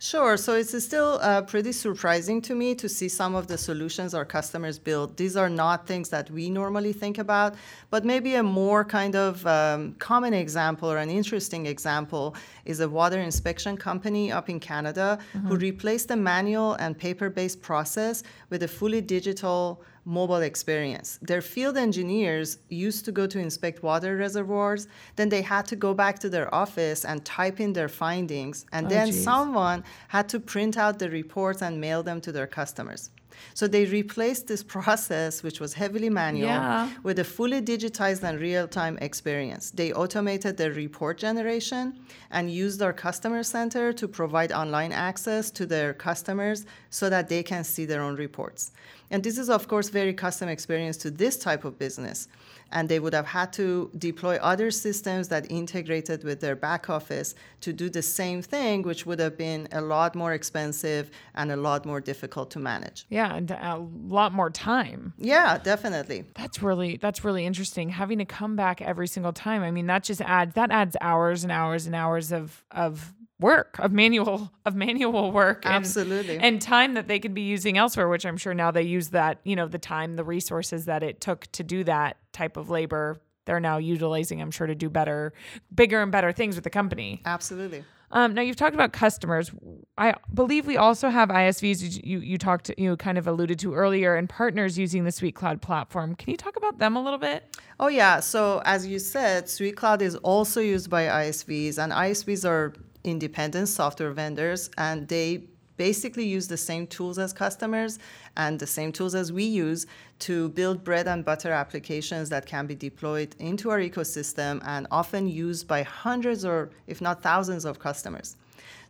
Sure. 0.00 0.36
So 0.36 0.54
it's 0.54 0.84
still 0.84 1.18
uh, 1.20 1.42
pretty 1.42 1.72
surprising 1.72 2.40
to 2.42 2.54
me 2.54 2.76
to 2.76 2.88
see 2.88 3.08
some 3.08 3.34
of 3.34 3.48
the 3.48 3.58
solutions 3.58 4.14
our 4.14 4.24
customers 4.24 4.78
build. 4.78 5.16
These 5.16 5.36
are 5.36 5.50
not 5.50 5.88
things 5.88 6.08
that 6.10 6.30
we 6.30 6.50
normally 6.50 6.92
think 6.92 7.18
about, 7.18 7.56
but 7.90 8.04
maybe 8.04 8.36
a 8.36 8.42
more 8.44 8.84
kind 8.84 9.16
of 9.16 9.44
um, 9.44 9.94
common 9.94 10.34
example 10.34 10.88
or 10.88 10.98
an 10.98 11.10
interesting 11.10 11.66
example 11.66 12.36
is 12.64 12.78
a 12.78 12.88
water 12.88 13.18
inspection 13.18 13.76
company 13.76 14.30
up 14.30 14.48
in 14.48 14.60
Canada 14.60 15.18
mm-hmm. 15.34 15.48
who 15.48 15.56
replaced 15.56 16.08
the 16.08 16.16
manual 16.16 16.74
and 16.74 16.96
paper 16.96 17.28
based 17.28 17.60
process 17.60 18.22
with 18.50 18.62
a 18.62 18.68
fully 18.68 19.00
digital 19.00 19.82
mobile 20.08 20.40
experience. 20.52 21.18
Their 21.20 21.42
field 21.42 21.76
engineers 21.76 22.58
used 22.70 23.04
to 23.04 23.12
go 23.12 23.26
to 23.26 23.38
inspect 23.38 23.82
water 23.82 24.16
reservoirs, 24.16 24.88
then 25.16 25.28
they 25.28 25.42
had 25.42 25.66
to 25.66 25.76
go 25.76 25.92
back 25.92 26.18
to 26.20 26.30
their 26.30 26.52
office 26.54 27.04
and 27.04 27.22
type 27.24 27.60
in 27.60 27.74
their 27.74 27.90
findings, 27.90 28.64
and 28.72 28.86
oh, 28.86 28.88
then 28.88 29.08
geez. 29.08 29.22
someone 29.22 29.84
had 30.08 30.26
to 30.30 30.40
print 30.40 30.78
out 30.78 30.98
the 30.98 31.10
reports 31.10 31.60
and 31.60 31.78
mail 31.78 32.02
them 32.02 32.20
to 32.22 32.32
their 32.32 32.46
customers. 32.46 33.10
So 33.54 33.66
they 33.66 33.84
replaced 33.84 34.46
this 34.46 34.62
process, 34.62 35.42
which 35.42 35.60
was 35.60 35.74
heavily 35.74 36.10
manual, 36.10 36.48
yeah. 36.48 36.90
with 37.02 37.18
a 37.18 37.24
fully 37.24 37.60
digitized 37.60 38.22
and 38.22 38.40
real 38.40 38.68
time 38.68 38.98
experience. 39.00 39.70
They 39.70 39.92
automated 39.92 40.56
their 40.56 40.72
report 40.72 41.18
generation 41.18 42.00
and 42.30 42.50
used 42.50 42.82
our 42.82 42.92
customer 42.92 43.42
center 43.42 43.92
to 43.92 44.08
provide 44.08 44.52
online 44.52 44.92
access 44.92 45.50
to 45.52 45.66
their 45.66 45.94
customers 45.94 46.66
so 46.90 47.10
that 47.10 47.28
they 47.28 47.42
can 47.42 47.64
see 47.64 47.84
their 47.84 48.02
own 48.02 48.16
reports. 48.16 48.72
And 49.10 49.22
this 49.22 49.38
is, 49.38 49.48
of 49.48 49.68
course, 49.68 49.88
very 49.88 50.12
custom 50.12 50.48
experience 50.48 50.96
to 50.98 51.10
this 51.10 51.36
type 51.36 51.64
of 51.64 51.78
business 51.78 52.28
and 52.72 52.88
they 52.88 52.98
would 52.98 53.14
have 53.14 53.26
had 53.26 53.52
to 53.54 53.90
deploy 53.98 54.36
other 54.36 54.70
systems 54.70 55.28
that 55.28 55.50
integrated 55.50 56.24
with 56.24 56.40
their 56.40 56.56
back 56.56 56.90
office 56.90 57.34
to 57.60 57.72
do 57.72 57.88
the 57.88 58.02
same 58.02 58.42
thing, 58.42 58.82
which 58.82 59.06
would 59.06 59.18
have 59.18 59.36
been 59.36 59.68
a 59.72 59.80
lot 59.80 60.14
more 60.14 60.32
expensive 60.32 61.10
and 61.34 61.50
a 61.50 61.56
lot 61.56 61.86
more 61.86 62.00
difficult 62.00 62.50
to 62.50 62.58
manage. 62.58 63.06
Yeah, 63.08 63.34
and 63.34 63.50
a 63.50 63.84
lot 64.06 64.32
more 64.32 64.50
time. 64.50 65.14
Yeah, 65.18 65.58
definitely. 65.58 66.24
That's 66.34 66.62
really 66.62 66.96
that's 66.96 67.24
really 67.24 67.46
interesting. 67.46 67.88
Having 67.88 68.18
to 68.18 68.24
come 68.24 68.56
back 68.56 68.82
every 68.82 69.08
single 69.08 69.32
time. 69.32 69.62
I 69.62 69.70
mean, 69.70 69.86
that 69.86 70.04
just 70.04 70.20
adds 70.20 70.54
that 70.54 70.70
adds 70.70 70.96
hours 71.00 71.42
and 71.42 71.52
hours 71.52 71.86
and 71.86 71.94
hours 71.94 72.32
of 72.32 72.64
of 72.70 73.14
work 73.40 73.78
of 73.78 73.92
manual 73.92 74.50
of 74.64 74.74
manual 74.74 75.30
work 75.30 75.64
and, 75.64 75.74
absolutely 75.74 76.38
and 76.38 76.60
time 76.60 76.94
that 76.94 77.06
they 77.06 77.20
could 77.20 77.34
be 77.34 77.42
using 77.42 77.78
elsewhere 77.78 78.08
which 78.08 78.26
i'm 78.26 78.36
sure 78.36 78.52
now 78.52 78.70
they 78.70 78.82
use 78.82 79.10
that 79.10 79.38
you 79.44 79.54
know 79.54 79.68
the 79.68 79.78
time 79.78 80.16
the 80.16 80.24
resources 80.24 80.86
that 80.86 81.02
it 81.02 81.20
took 81.20 81.46
to 81.52 81.62
do 81.62 81.84
that 81.84 82.16
type 82.32 82.56
of 82.56 82.68
labor 82.68 83.20
they're 83.48 83.60
now 83.60 83.78
utilizing, 83.78 84.42
I'm 84.42 84.50
sure, 84.50 84.66
to 84.66 84.74
do 84.74 84.90
better, 84.90 85.32
bigger 85.74 86.02
and 86.02 86.12
better 86.12 86.32
things 86.32 86.54
with 86.54 86.64
the 86.64 86.70
company. 86.70 87.22
Absolutely. 87.24 87.82
Um, 88.10 88.34
now 88.34 88.42
you've 88.42 88.56
talked 88.56 88.74
about 88.74 88.92
customers. 88.92 89.50
I 89.96 90.14
believe 90.34 90.66
we 90.66 90.76
also 90.76 91.08
have 91.08 91.30
ISVs. 91.30 92.04
You 92.04 92.20
you 92.20 92.36
talked 92.36 92.70
you 92.76 92.94
kind 92.98 93.16
of 93.16 93.26
alluded 93.26 93.58
to 93.60 93.74
earlier, 93.74 94.16
and 94.16 94.28
partners 94.28 94.78
using 94.78 95.04
the 95.04 95.12
Suite 95.12 95.34
Cloud 95.34 95.62
platform. 95.62 96.14
Can 96.14 96.30
you 96.30 96.36
talk 96.36 96.56
about 96.56 96.78
them 96.78 96.94
a 96.94 97.02
little 97.02 97.18
bit? 97.18 97.56
Oh 97.80 97.88
yeah. 97.88 98.20
So 98.20 98.60
as 98.66 98.86
you 98.86 98.98
said, 98.98 99.48
Suite 99.48 99.76
Cloud 99.76 100.02
is 100.02 100.14
also 100.16 100.60
used 100.60 100.90
by 100.90 101.04
ISVs, 101.04 101.82
and 101.82 101.90
ISVs 101.90 102.46
are 102.46 102.74
independent 103.08 103.68
software 103.68 104.12
vendors, 104.12 104.70
and 104.78 105.08
they 105.08 105.44
basically 105.78 106.26
use 106.26 106.48
the 106.48 106.56
same 106.56 106.86
tools 106.86 107.18
as 107.18 107.32
customers 107.32 107.98
and 108.36 108.58
the 108.58 108.66
same 108.66 108.92
tools 108.92 109.14
as 109.14 109.32
we 109.32 109.44
use 109.44 109.86
to 110.18 110.50
build 110.50 110.84
bread 110.84 111.06
and 111.06 111.24
butter 111.24 111.52
applications 111.52 112.28
that 112.28 112.44
can 112.44 112.66
be 112.66 112.74
deployed 112.74 113.34
into 113.38 113.70
our 113.70 113.78
ecosystem 113.78 114.60
and 114.66 114.86
often 114.90 115.28
used 115.28 115.66
by 115.66 115.82
hundreds 115.82 116.44
or 116.44 116.70
if 116.86 117.00
not 117.00 117.22
thousands 117.22 117.64
of 117.64 117.78
customers. 117.78 118.36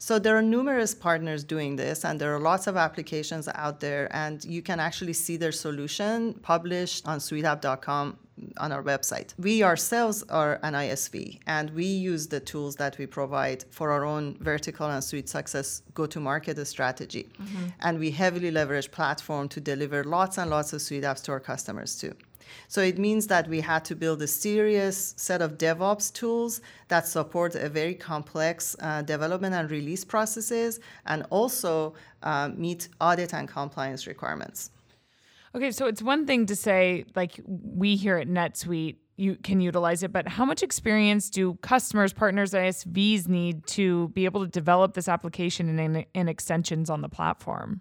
So 0.00 0.18
there 0.18 0.36
are 0.36 0.42
numerous 0.42 0.94
partners 0.94 1.42
doing 1.42 1.74
this, 1.74 2.04
and 2.04 2.20
there 2.20 2.34
are 2.34 2.38
lots 2.38 2.68
of 2.68 2.76
applications 2.76 3.48
out 3.54 3.80
there, 3.80 4.08
and 4.12 4.44
you 4.44 4.62
can 4.62 4.78
actually 4.78 5.12
see 5.12 5.36
their 5.36 5.50
solution 5.50 6.34
published 6.34 7.06
on 7.06 7.18
suiteapp.com 7.18 8.16
on 8.58 8.72
our 8.72 8.82
website. 8.82 9.34
We 9.38 9.62
ourselves 9.62 10.24
are 10.28 10.58
an 10.62 10.74
ISV 10.74 11.40
and 11.46 11.70
we 11.70 11.84
use 11.84 12.26
the 12.28 12.40
tools 12.40 12.76
that 12.76 12.98
we 12.98 13.06
provide 13.06 13.64
for 13.70 13.90
our 13.90 14.04
own 14.04 14.36
vertical 14.40 14.86
and 14.86 15.02
suite 15.02 15.28
success 15.28 15.82
go 15.94 16.06
to 16.06 16.20
market 16.20 16.64
strategy. 16.66 17.28
Mm-hmm. 17.40 17.66
And 17.80 17.98
we 17.98 18.10
heavily 18.10 18.50
leverage 18.50 18.90
platform 18.90 19.48
to 19.50 19.60
deliver 19.60 20.04
lots 20.04 20.38
and 20.38 20.50
lots 20.50 20.72
of 20.72 20.82
suite 20.82 21.04
apps 21.04 21.22
to 21.24 21.32
our 21.32 21.40
customers 21.40 21.96
too. 21.96 22.14
So 22.68 22.80
it 22.80 22.98
means 22.98 23.26
that 23.28 23.48
we 23.48 23.60
had 23.60 23.84
to 23.86 23.94
build 23.94 24.22
a 24.22 24.26
serious 24.26 25.14
set 25.16 25.42
of 25.42 25.58
DevOps 25.58 26.12
tools 26.12 26.60
that 26.88 27.06
support 27.06 27.54
a 27.54 27.68
very 27.68 27.94
complex 27.94 28.76
uh, 28.80 29.02
development 29.02 29.54
and 29.54 29.70
release 29.70 30.04
processes 30.04 30.80
and 31.06 31.26
also 31.30 31.94
uh, 32.22 32.50
meet 32.54 32.88
audit 33.00 33.34
and 33.34 33.48
compliance 33.48 34.06
requirements. 34.06 34.70
Okay, 35.58 35.72
so 35.72 35.86
it's 35.86 36.00
one 36.00 36.24
thing 36.24 36.46
to 36.46 36.54
say 36.54 37.04
like 37.16 37.40
we 37.44 37.96
here 37.96 38.16
at 38.16 38.28
NetSuite 38.28 38.98
you 39.16 39.34
can 39.34 39.60
utilize 39.60 40.04
it, 40.04 40.12
but 40.12 40.28
how 40.28 40.44
much 40.44 40.62
experience 40.62 41.28
do 41.28 41.54
customers, 41.54 42.12
partners, 42.12 42.52
ISVs 42.52 43.26
need 43.26 43.66
to 43.66 44.06
be 44.10 44.24
able 44.24 44.42
to 44.42 44.46
develop 44.46 44.94
this 44.94 45.08
application 45.08 45.76
and, 45.76 46.06
and 46.14 46.28
extensions 46.28 46.88
on 46.88 47.00
the 47.00 47.08
platform? 47.08 47.80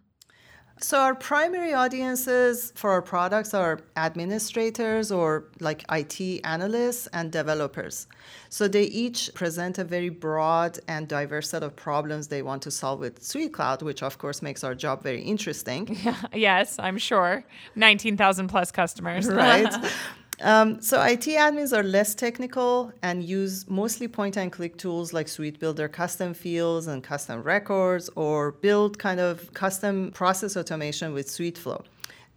So 0.80 1.00
our 1.00 1.16
primary 1.16 1.74
audiences 1.74 2.72
for 2.76 2.92
our 2.92 3.02
products 3.02 3.54
are 3.54 3.80
administrators 3.96 5.12
or 5.12 5.46
like 5.60 5.84
IT 5.92 6.42
analysts 6.44 7.08
and 7.08 7.32
developers. 7.32 8.08
So 8.50 8.68
they 8.68 8.84
each 8.84 9.34
present 9.34 9.80
a 9.80 9.84
very 9.84 10.10
broad 10.10 10.80
and 10.88 11.08
diverse 11.08 11.50
set 11.50 11.64
of 11.64 11.76
problems 11.76 12.28
they 12.28 12.42
want 12.42 12.62
to 12.64 12.72
solve 12.72 13.00
with 13.00 13.24
Suite 13.24 13.54
Cloud, 13.54 13.82
which 13.82 14.04
of 14.04 14.18
course 14.18 14.42
makes 14.42 14.64
our 14.64 14.76
job 14.76 15.02
very 15.02 15.22
interesting. 15.22 15.98
Yeah, 16.04 16.22
yes, 16.34 16.78
I'm 16.78 16.98
sure. 16.98 17.44
19,000 17.76 18.48
plus 18.48 18.72
customers. 18.72 19.28
Right. 19.28 19.74
Um, 20.42 20.82
so 20.82 21.02
IT 21.02 21.26
admins 21.26 21.76
are 21.76 21.84
less 21.84 22.14
technical 22.14 22.92
and 23.02 23.24
use 23.24 23.68
mostly 23.70 24.08
point 24.08 24.38
and 24.38 24.52
click 24.52 24.78
tools 24.78 25.12
like 25.12 25.28
Suite 25.28 25.60
Builder 25.60 25.88
custom 25.88 26.34
fields 26.34 26.88
and 26.88 27.04
custom 27.04 27.42
records 27.42 28.10
or 28.16 28.52
build 28.52 29.00
kind 29.00 29.20
of 29.20 29.52
custom 29.54 30.12
process 30.12 30.56
automation 30.56 31.14
with 31.14 31.28
SuiteFlow 31.28 31.84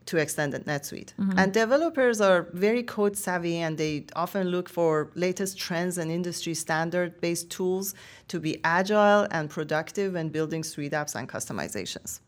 to 0.07 0.17
extend 0.17 0.55
the 0.55 0.61
NetSuite. 0.61 1.15
Mm-hmm. 1.15 1.39
And 1.39 1.53
developers 1.53 2.21
are 2.23 2.49
very 2.55 2.83
code 2.83 3.17
savvy 3.17 3.59
and 3.59 3.77
they 3.77 4.07
often 4.17 4.49
look 4.49 4.69
for 4.69 5.11
latest 5.15 5.59
trends 5.59 5.99
and 5.99 6.11
industry 6.11 6.55
standard 6.55 7.21
based 7.21 7.51
tools 7.51 7.95
to 8.29 8.41
be 8.41 8.61
agile 8.65 9.27
and 9.31 9.51
productive 9.51 10.15
when 10.15 10.31
building 10.31 10.65
Suite 10.65 10.93
apps 10.93 11.15
and 11.15 11.29
customizations. 11.29 12.21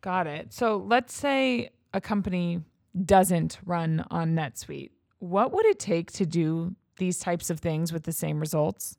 Got 0.00 0.26
it. 0.26 0.52
So 0.52 0.76
let's 0.76 1.12
say 1.14 1.70
a 1.92 2.00
company 2.00 2.62
doesn't 3.04 3.58
run 3.64 4.04
on 4.10 4.34
NetSuite, 4.34 4.90
what 5.18 5.52
would 5.52 5.66
it 5.66 5.78
take 5.78 6.10
to 6.12 6.26
do 6.26 6.74
these 6.98 7.18
types 7.18 7.50
of 7.50 7.60
things 7.60 7.92
with 7.92 8.04
the 8.04 8.12
same 8.12 8.40
results? 8.40 8.96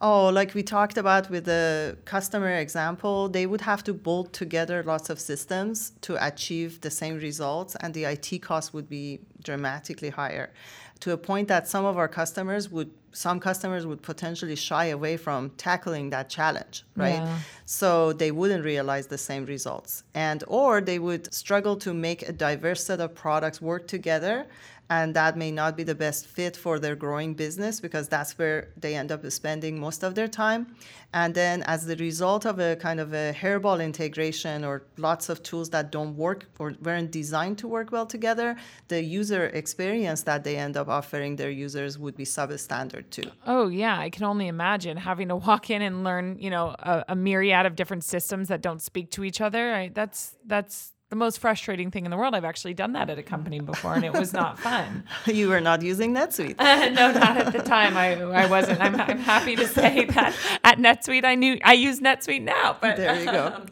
Oh, 0.00 0.28
like 0.28 0.54
we 0.54 0.62
talked 0.62 0.98
about 0.98 1.30
with 1.30 1.44
the 1.44 1.96
customer 2.04 2.50
example, 2.56 3.28
they 3.28 3.46
would 3.46 3.60
have 3.60 3.84
to 3.84 3.94
bolt 3.94 4.32
together 4.32 4.82
lots 4.82 5.08
of 5.08 5.20
systems 5.20 5.92
to 6.00 6.16
achieve 6.26 6.80
the 6.80 6.90
same 6.90 7.16
results, 7.16 7.76
and 7.76 7.94
the 7.94 8.04
IT 8.04 8.42
cost 8.42 8.74
would 8.74 8.88
be 8.88 9.20
dramatically 9.42 10.10
higher 10.10 10.52
to 11.00 11.12
a 11.12 11.16
point 11.16 11.48
that 11.48 11.68
some 11.68 11.84
of 11.84 11.96
our 11.96 12.08
customers 12.08 12.70
would 12.70 12.90
some 13.14 13.40
customers 13.40 13.86
would 13.86 14.02
potentially 14.02 14.56
shy 14.56 14.86
away 14.86 15.16
from 15.16 15.50
tackling 15.56 16.10
that 16.10 16.28
challenge 16.28 16.84
right? 16.96 17.14
Yeah. 17.14 17.38
so 17.64 18.12
they 18.12 18.30
wouldn't 18.30 18.64
realize 18.64 19.06
the 19.06 19.18
same 19.18 19.44
results. 19.46 20.04
And 20.14 20.44
or 20.46 20.80
they 20.80 20.98
would 20.98 21.32
struggle 21.32 21.76
to 21.76 21.94
make 21.94 22.28
a 22.28 22.32
diverse 22.32 22.84
set 22.84 23.00
of 23.00 23.14
products 23.14 23.60
work 23.60 23.86
together 23.86 24.46
and 24.90 25.14
that 25.14 25.36
may 25.36 25.50
not 25.50 25.76
be 25.76 25.82
the 25.82 25.94
best 25.94 26.26
fit 26.26 26.56
for 26.56 26.78
their 26.78 26.94
growing 26.94 27.32
business 27.34 27.80
because 27.80 28.06
that's 28.06 28.36
where 28.38 28.68
they 28.76 28.94
end 28.94 29.10
up 29.10 29.28
spending 29.30 29.80
most 29.80 30.02
of 30.02 30.14
their 30.14 30.28
time. 30.28 30.76
And 31.14 31.34
then 31.34 31.62
as 31.62 31.86
the 31.86 31.96
result 31.96 32.44
of 32.44 32.58
a 32.58 32.76
kind 32.76 33.00
of 33.00 33.14
a 33.14 33.32
hairball 33.32 33.82
integration 33.82 34.62
or 34.64 34.82
lots 34.98 35.28
of 35.30 35.42
tools 35.42 35.70
that 35.70 35.90
don't 35.90 36.16
work 36.16 36.46
or 36.58 36.74
weren't 36.82 37.10
designed 37.12 37.56
to 37.58 37.68
work 37.68 37.92
well 37.92 38.04
together 38.04 38.56
the 38.88 39.02
user 39.02 39.46
experience 39.46 40.22
that 40.22 40.44
they 40.44 40.56
end 40.56 40.76
up 40.76 40.88
offering 40.88 41.36
their 41.36 41.50
users 41.50 41.98
would 41.98 42.16
be 42.16 42.24
substandard 42.24 43.03
too. 43.10 43.30
Oh 43.46 43.68
yeah 43.68 43.98
i 43.98 44.08
can 44.10 44.24
only 44.24 44.48
imagine 44.48 44.96
having 44.96 45.28
to 45.28 45.36
walk 45.36 45.68
in 45.70 45.82
and 45.82 46.04
learn 46.04 46.38
you 46.38 46.50
know 46.50 46.74
a, 46.78 47.04
a 47.08 47.16
myriad 47.16 47.66
of 47.66 47.76
different 47.76 48.04
systems 48.04 48.48
that 48.48 48.62
don't 48.62 48.80
speak 48.80 49.10
to 49.12 49.24
each 49.24 49.40
other. 49.40 49.74
I, 49.74 49.88
that's 49.88 50.36
that's 50.46 50.93
the 51.10 51.16
most 51.16 51.38
frustrating 51.38 51.90
thing 51.90 52.04
in 52.06 52.10
the 52.10 52.16
world. 52.16 52.34
I've 52.34 52.44
actually 52.44 52.74
done 52.74 52.92
that 52.94 53.10
at 53.10 53.18
a 53.18 53.22
company 53.22 53.60
before, 53.60 53.94
and 53.94 54.04
it 54.04 54.12
was 54.12 54.32
not 54.32 54.58
fun. 54.58 55.04
you 55.26 55.48
were 55.48 55.60
not 55.60 55.82
using 55.82 56.14
NetSuite. 56.14 56.56
Uh, 56.58 56.88
no, 56.92 57.12
not 57.12 57.36
at 57.36 57.52
the 57.52 57.60
time. 57.60 57.96
I, 57.96 58.20
I 58.20 58.46
wasn't. 58.46 58.80
I'm, 58.80 58.98
I'm 59.00 59.18
happy 59.18 59.54
to 59.56 59.66
say 59.66 60.04
that 60.10 60.34
at 60.64 60.78
NetSuite, 60.78 61.24
I 61.24 61.34
knew 61.34 61.58
I 61.62 61.74
use 61.74 62.00
NetSuite 62.00 62.42
now. 62.42 62.76
But 62.80 62.96
there 62.96 63.18
you 63.20 63.26
go. 63.26 63.64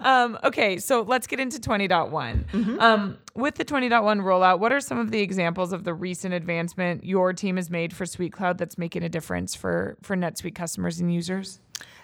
um, 0.00 0.38
okay, 0.42 0.78
so 0.78 1.02
let's 1.02 1.26
get 1.26 1.38
into 1.38 1.58
20.1. 1.58 2.10
Mm-hmm. 2.10 2.80
Um, 2.80 3.18
with 3.34 3.56
the 3.56 3.64
20.1 3.64 4.22
rollout, 4.22 4.58
what 4.58 4.72
are 4.72 4.80
some 4.80 4.98
of 4.98 5.10
the 5.10 5.20
examples 5.20 5.72
of 5.72 5.84
the 5.84 5.94
recent 5.94 6.34
advancement 6.34 7.04
your 7.04 7.32
team 7.32 7.56
has 7.56 7.70
made 7.70 7.94
for 7.94 8.06
Suite 8.06 8.32
Cloud 8.32 8.58
that's 8.58 8.78
making 8.78 9.02
a 9.02 9.08
difference 9.08 9.54
for 9.54 9.96
for 10.02 10.16
NetSuite 10.16 10.54
customers 10.54 10.98
and 10.98 11.12
users? 11.12 11.60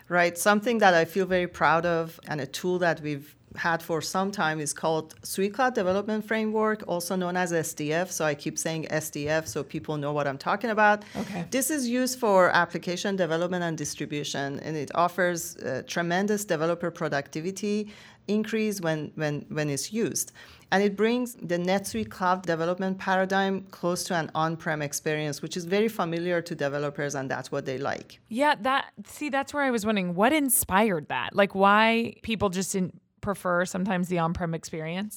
Right. 0.09 0.39
Something 0.39 0.79
that 0.79 0.95
I 0.95 1.05
feel 1.05 1.27
very 1.27 1.49
proud 1.49 1.85
of, 1.85 2.21
and 2.29 2.41
a 2.41 2.47
tool 2.47 2.79
that 2.79 3.01
we've 3.01 3.35
had 3.57 3.83
for 3.83 4.01
some 4.01 4.31
time 4.31 4.61
is 4.61 4.73
called 4.73 5.15
Suite 5.23 5.55
Cloud 5.55 5.75
Development 5.75 6.25
Framework, 6.25 6.85
also 6.87 7.17
known 7.17 7.37
as 7.37 7.53
SDF. 7.53 8.11
So 8.11 8.25
I 8.25 8.35
keep 8.35 8.59
saying 8.59 8.87
SDF 8.91 9.47
so 9.47 9.63
people 9.63 9.97
know 9.97 10.13
what 10.13 10.27
I'm 10.27 10.39
talking 10.39 10.71
about. 10.71 11.05
Okay. 11.17 11.45
This 11.51 11.71
is 11.71 11.89
used 11.89 12.19
for 12.19 12.51
application 12.51 13.17
development 13.17 13.65
and 13.65 13.77
distribution, 13.77 14.61
and 14.61 14.77
it 14.77 14.91
offers 14.95 15.57
uh, 15.57 15.83
tremendous 15.87 16.45
developer 16.45 16.91
productivity 16.91 17.89
increase 18.29 18.81
when, 18.81 19.13
when, 19.15 19.45
when 19.49 19.71
it's 19.71 19.93
used. 19.93 20.33
And 20.73 20.83
it 20.83 20.97
brings 20.97 21.35
the 21.37 21.59
NetSuite 21.59 22.11
cloud 22.11 22.43
development 22.43 22.99
paradigm 22.99 23.63
close 23.71 24.03
to 24.05 24.15
an 24.15 24.31
on-prem 24.35 24.83
experience, 24.83 25.41
which 25.41 25.57
is 25.57 25.65
very 25.65 25.89
familiar 25.89 26.43
to 26.43 26.55
developers, 26.57 27.15
and 27.15 27.31
that's 27.31 27.53
what 27.53 27.67
they 27.67 27.79
like. 27.79 28.19
Yeah, 28.29 28.57
that 28.63 28.93
see, 29.07 29.29
that's 29.29 29.55
where 29.55 29.63
I 29.63 29.71
was 29.71 29.87
wondering 29.87 30.15
what 30.17 30.33
inspired 30.33 31.09
that. 31.09 31.37
Like, 31.37 31.55
why 31.55 32.17
people 32.23 32.49
just 32.49 32.73
didn't 32.73 33.01
prefer 33.27 33.65
sometimes 33.75 34.05
the 34.09 34.19
on-prem 34.25 34.55
experience? 34.55 35.15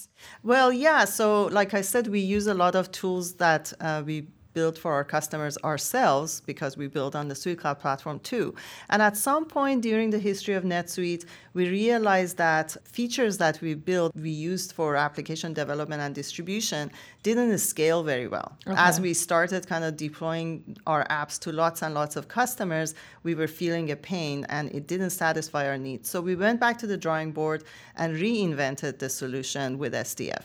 Well, 0.51 0.69
yeah. 0.73 1.05
So, 1.05 1.25
like 1.59 1.71
I 1.81 1.83
said, 1.91 2.07
we 2.07 2.21
use 2.37 2.47
a 2.47 2.57
lot 2.63 2.73
of 2.75 2.85
tools 2.91 3.25
that 3.45 3.71
uh, 3.79 4.01
we 4.09 4.15
build 4.53 4.77
for 4.77 4.93
our 4.93 5.03
customers 5.03 5.57
ourselves 5.63 6.41
because 6.45 6.77
we 6.77 6.87
build 6.87 7.15
on 7.15 7.27
the 7.27 7.35
Suite 7.35 7.59
Cloud 7.59 7.79
platform 7.79 8.19
too. 8.19 8.55
And 8.89 9.01
at 9.01 9.15
some 9.17 9.45
point 9.45 9.81
during 9.81 10.09
the 10.09 10.19
history 10.19 10.55
of 10.55 10.63
NetSuite, 10.63 11.25
we 11.53 11.69
realized 11.69 12.37
that 12.37 12.75
features 12.83 13.37
that 13.37 13.61
we 13.61 13.73
built, 13.73 14.15
we 14.15 14.29
used 14.29 14.73
for 14.73 14.95
application 14.95 15.53
development 15.53 16.01
and 16.01 16.15
distribution, 16.15 16.91
didn't 17.23 17.57
scale 17.59 18.03
very 18.03 18.27
well. 18.27 18.57
Okay. 18.65 18.75
As 18.77 18.99
we 18.99 19.13
started 19.13 19.67
kind 19.67 19.83
of 19.83 19.97
deploying 19.97 20.77
our 20.87 21.05
apps 21.07 21.37
to 21.39 21.51
lots 21.51 21.81
and 21.81 21.93
lots 21.93 22.15
of 22.15 22.27
customers, 22.27 22.95
we 23.23 23.35
were 23.35 23.47
feeling 23.47 23.91
a 23.91 23.95
pain 23.95 24.45
and 24.49 24.69
it 24.71 24.87
didn't 24.87 25.11
satisfy 25.11 25.67
our 25.67 25.77
needs. 25.77 26.09
So 26.09 26.21
we 26.21 26.35
went 26.35 26.59
back 26.59 26.77
to 26.79 26.87
the 26.87 26.97
drawing 26.97 27.31
board 27.31 27.63
and 27.97 28.15
reinvented 28.15 28.99
the 28.99 29.09
solution 29.09 29.77
with 29.77 29.93
SDF. 29.93 30.43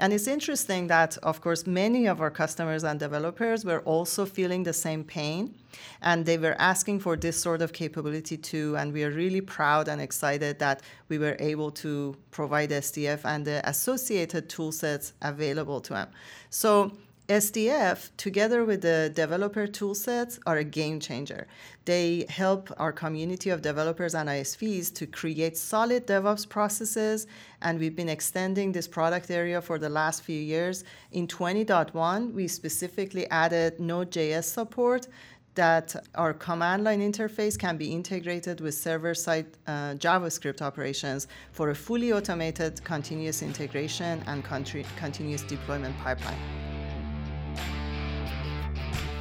And 0.00 0.12
it's 0.12 0.26
interesting 0.26 0.88
that, 0.88 1.16
of 1.22 1.40
course, 1.40 1.66
many 1.66 2.06
of 2.06 2.20
our 2.20 2.30
customers 2.30 2.82
and 2.82 2.98
developers 2.98 3.64
were 3.64 3.80
also 3.80 4.26
feeling 4.26 4.64
the 4.64 4.72
same 4.72 5.04
pain. 5.04 5.54
And 6.02 6.26
they 6.26 6.36
were 6.36 6.56
asking 6.58 7.00
for 7.00 7.16
this 7.16 7.40
sort 7.40 7.62
of 7.62 7.72
capability 7.72 8.36
too. 8.36 8.76
And 8.76 8.92
we 8.92 9.04
are 9.04 9.10
really 9.10 9.40
proud 9.40 9.88
and 9.88 10.00
excited 10.00 10.58
that 10.58 10.82
we 11.08 11.18
were 11.18 11.36
able 11.38 11.70
to 11.72 12.16
provide 12.32 12.70
SDF 12.70 13.24
and 13.24 13.46
the 13.46 13.68
associated 13.68 14.48
tool 14.48 14.72
sets 14.72 15.12
available 15.22 15.80
to 15.82 15.92
them. 15.92 16.08
So 16.50 16.92
SDF, 17.28 18.10
together 18.18 18.66
with 18.66 18.82
the 18.82 19.10
developer 19.14 19.66
toolsets, 19.66 20.38
are 20.44 20.58
a 20.58 20.64
game 20.64 21.00
changer. 21.00 21.46
They 21.86 22.26
help 22.28 22.70
our 22.76 22.92
community 22.92 23.48
of 23.48 23.62
developers 23.62 24.14
and 24.14 24.28
ISVs 24.28 24.92
to 24.94 25.06
create 25.06 25.56
solid 25.56 26.06
DevOps 26.06 26.46
processes, 26.46 27.26
and 27.62 27.80
we've 27.80 27.96
been 27.96 28.10
extending 28.10 28.72
this 28.72 28.86
product 28.86 29.30
area 29.30 29.62
for 29.62 29.78
the 29.78 29.88
last 29.88 30.22
few 30.22 30.38
years. 30.38 30.84
In 31.12 31.26
20.1, 31.26 32.34
we 32.34 32.46
specifically 32.46 33.26
added 33.30 33.80
Node.js 33.80 34.44
support 34.44 35.08
that 35.54 35.94
our 36.16 36.34
command 36.34 36.84
line 36.84 37.00
interface 37.00 37.58
can 37.58 37.78
be 37.78 37.90
integrated 37.90 38.60
with 38.60 38.74
server 38.74 39.14
side 39.14 39.46
uh, 39.66 39.94
JavaScript 39.94 40.60
operations 40.60 41.26
for 41.52 41.70
a 41.70 41.74
fully 41.74 42.12
automated 42.12 42.84
continuous 42.84 43.40
integration 43.40 44.22
and 44.26 44.44
continuous 44.44 45.42
deployment 45.42 45.96
pipeline. 45.98 46.73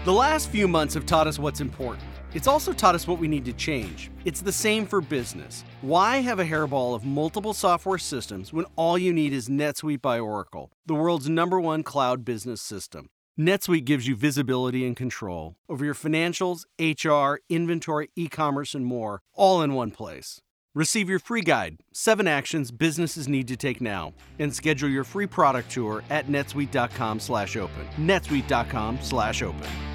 The 0.06 0.12
last 0.12 0.50
few 0.50 0.68
months 0.68 0.94
have 0.96 1.06
taught 1.06 1.28
us 1.28 1.40
what's 1.40 1.62
important. 1.62 2.04
It's 2.34 2.46
also 2.46 2.74
taught 2.74 2.94
us 2.94 3.08
what 3.08 3.20
we 3.20 3.30
need 3.30 3.46
to 3.46 3.54
change. 3.54 4.12
It's 4.26 4.42
the 4.42 4.52
same 4.52 4.86
for 4.86 5.00
business. 5.00 5.64
Why 5.80 6.18
have 6.18 6.40
a 6.40 6.46
hairball 6.46 6.94
of 6.94 7.06
multiple 7.06 7.54
software 7.54 7.98
systems 7.98 8.52
when 8.52 8.66
all 8.76 8.98
you 8.98 9.14
need 9.14 9.32
is 9.32 9.48
NetSuite 9.48 10.02
by 10.02 10.20
Oracle, 10.20 10.74
the 10.86 10.94
world's 10.94 11.30
number 11.30 11.58
one 11.58 11.84
cloud 11.84 12.26
business 12.26 12.62
system? 12.62 13.08
NetSuite 13.40 13.86
gives 13.86 14.06
you 14.06 14.14
visibility 14.14 14.86
and 14.86 14.98
control 14.98 15.56
over 15.70 15.86
your 15.86 15.94
financials, 15.94 16.66
HR, 16.78 17.40
inventory, 17.48 18.10
e 18.18 18.28
commerce, 18.28 18.76
and 18.76 18.86
more, 18.86 19.22
all 19.34 19.62
in 19.62 19.74
one 19.74 19.92
place. 19.92 20.42
Receive 20.76 21.10
your 21.10 21.20
free 21.20 21.44
guide, 21.44 21.78
7 21.94 22.28
Actions 22.28 22.72
Businesses 22.72 23.30
Need 23.30 23.48
to 23.48 23.56
Take 23.56 23.80
Now, 23.80 24.12
and 24.38 24.54
schedule 24.54 24.90
your 24.90 25.06
free 25.06 25.28
product 25.28 25.72
tour 25.72 26.04
at 26.10 26.28
netsuite.com 26.28 27.22
slash 27.22 27.56
open. 27.56 27.88
netsuite.com 27.98 29.00
slash 29.02 29.42
open 29.42 29.93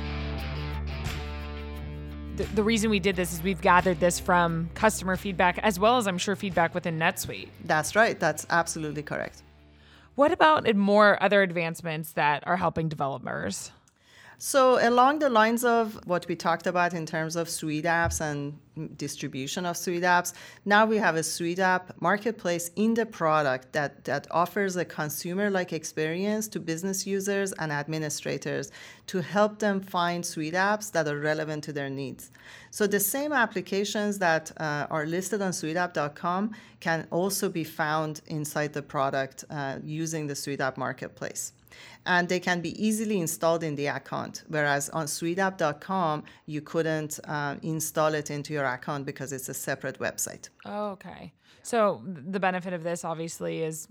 the, 2.39 2.45
the 2.55 2.63
reason 2.63 2.89
we 2.89 3.01
did 3.01 3.17
this 3.17 3.33
is 3.33 3.43
we've 3.43 3.61
gathered 3.61 4.01
this 4.01 4.19
from 4.19 4.71
customer 4.75 5.17
feedback 5.17 5.59
as 5.59 5.79
well 5.79 5.99
as 5.99 6.07
I'm 6.07 6.19
sure 6.19 6.37
feedback 6.37 6.75
within 6.75 6.99
NetSuite. 6.99 7.49
That's 7.65 7.95
right. 7.95 8.19
That's 8.19 8.47
absolutely 8.49 9.03
correct. 9.03 9.43
What 10.15 10.33
about 10.33 10.75
more 10.75 11.23
other 11.23 11.43
advancements 11.43 12.13
that 12.13 12.47
are 12.47 12.57
helping 12.57 12.89
developers? 12.89 13.73
So, 14.41 14.79
along 14.89 15.19
the 15.19 15.29
lines 15.29 15.65
of 15.65 15.99
what 16.07 16.29
we 16.29 16.37
talked 16.37 16.69
about 16.69 16.95
in 16.95 17.07
terms 17.07 17.35
of 17.35 17.49
suite 17.49 17.87
apps 17.87 18.21
and 18.21 18.57
distribution 18.97 19.67
of 19.67 19.77
suite 19.77 20.05
apps, 20.05 20.33
now 20.65 20.87
we 20.87 20.97
have 20.99 21.17
a 21.17 21.25
suite 21.25 21.59
app 21.59 22.01
marketplace 22.01 22.71
in 22.77 22.95
the 22.95 23.05
product 23.05 23.73
that, 23.73 24.05
that 24.05 24.29
offers 24.31 24.77
a 24.77 24.85
consumer 24.85 25.51
like 25.51 25.73
experience 25.73 26.47
to 26.47 26.61
business 26.61 27.05
users 27.05 27.51
and 27.55 27.73
administrators 27.73 28.71
to 29.09 29.21
help 29.21 29.59
them 29.59 29.81
find 29.81 30.25
suite 30.25 30.55
apps 30.55 30.93
that 30.93 31.09
are 31.09 31.19
relevant 31.19 31.65
to 31.65 31.73
their 31.73 31.91
needs. 31.91 32.31
So, 32.71 32.87
the 32.87 33.01
same 33.01 33.33
applications 33.33 34.21
that 34.21 34.53
uh, 34.61 34.87
are 34.89 35.05
listed 35.05 35.43
on 35.43 35.51
suiteapp.com 35.51 36.55
can 36.79 37.09
also 37.11 37.49
be 37.49 37.65
found 37.65 38.21
inside 38.29 38.73
the 38.73 38.83
product 38.83 39.45
uh, 39.51 39.79
using 39.83 40.29
the 40.29 40.37
suite 40.37 40.61
app 40.61 40.77
marketplace 40.77 41.55
and 42.09 42.29
they 42.29 42.41
can 42.41 42.61
be 42.61 42.73
easily 42.85 43.21
installed 43.21 43.63
in 43.63 43.77
the 43.77 43.87
account. 43.87 44.43
Whereas 44.49 44.89
on 44.89 45.07
suiteapp.com, 45.07 46.25
you 46.47 46.63
couldn't 46.63 47.21
uh, 47.25 47.57
install 47.63 48.15
it 48.15 48.31
into 48.31 48.53
your 48.55 48.65
account 48.65 49.05
because 49.07 49.33
it's 49.33 49.49
a 49.49 49.55
separate 49.55 49.99
website. 50.01 50.49
Oh, 50.65 50.89
okay. 50.97 51.33
So 51.63 52.03
the 52.05 52.41
benefit 52.41 52.73
of 52.73 52.83
this 52.83 53.05
obviously 53.05 53.63
is 53.63 53.89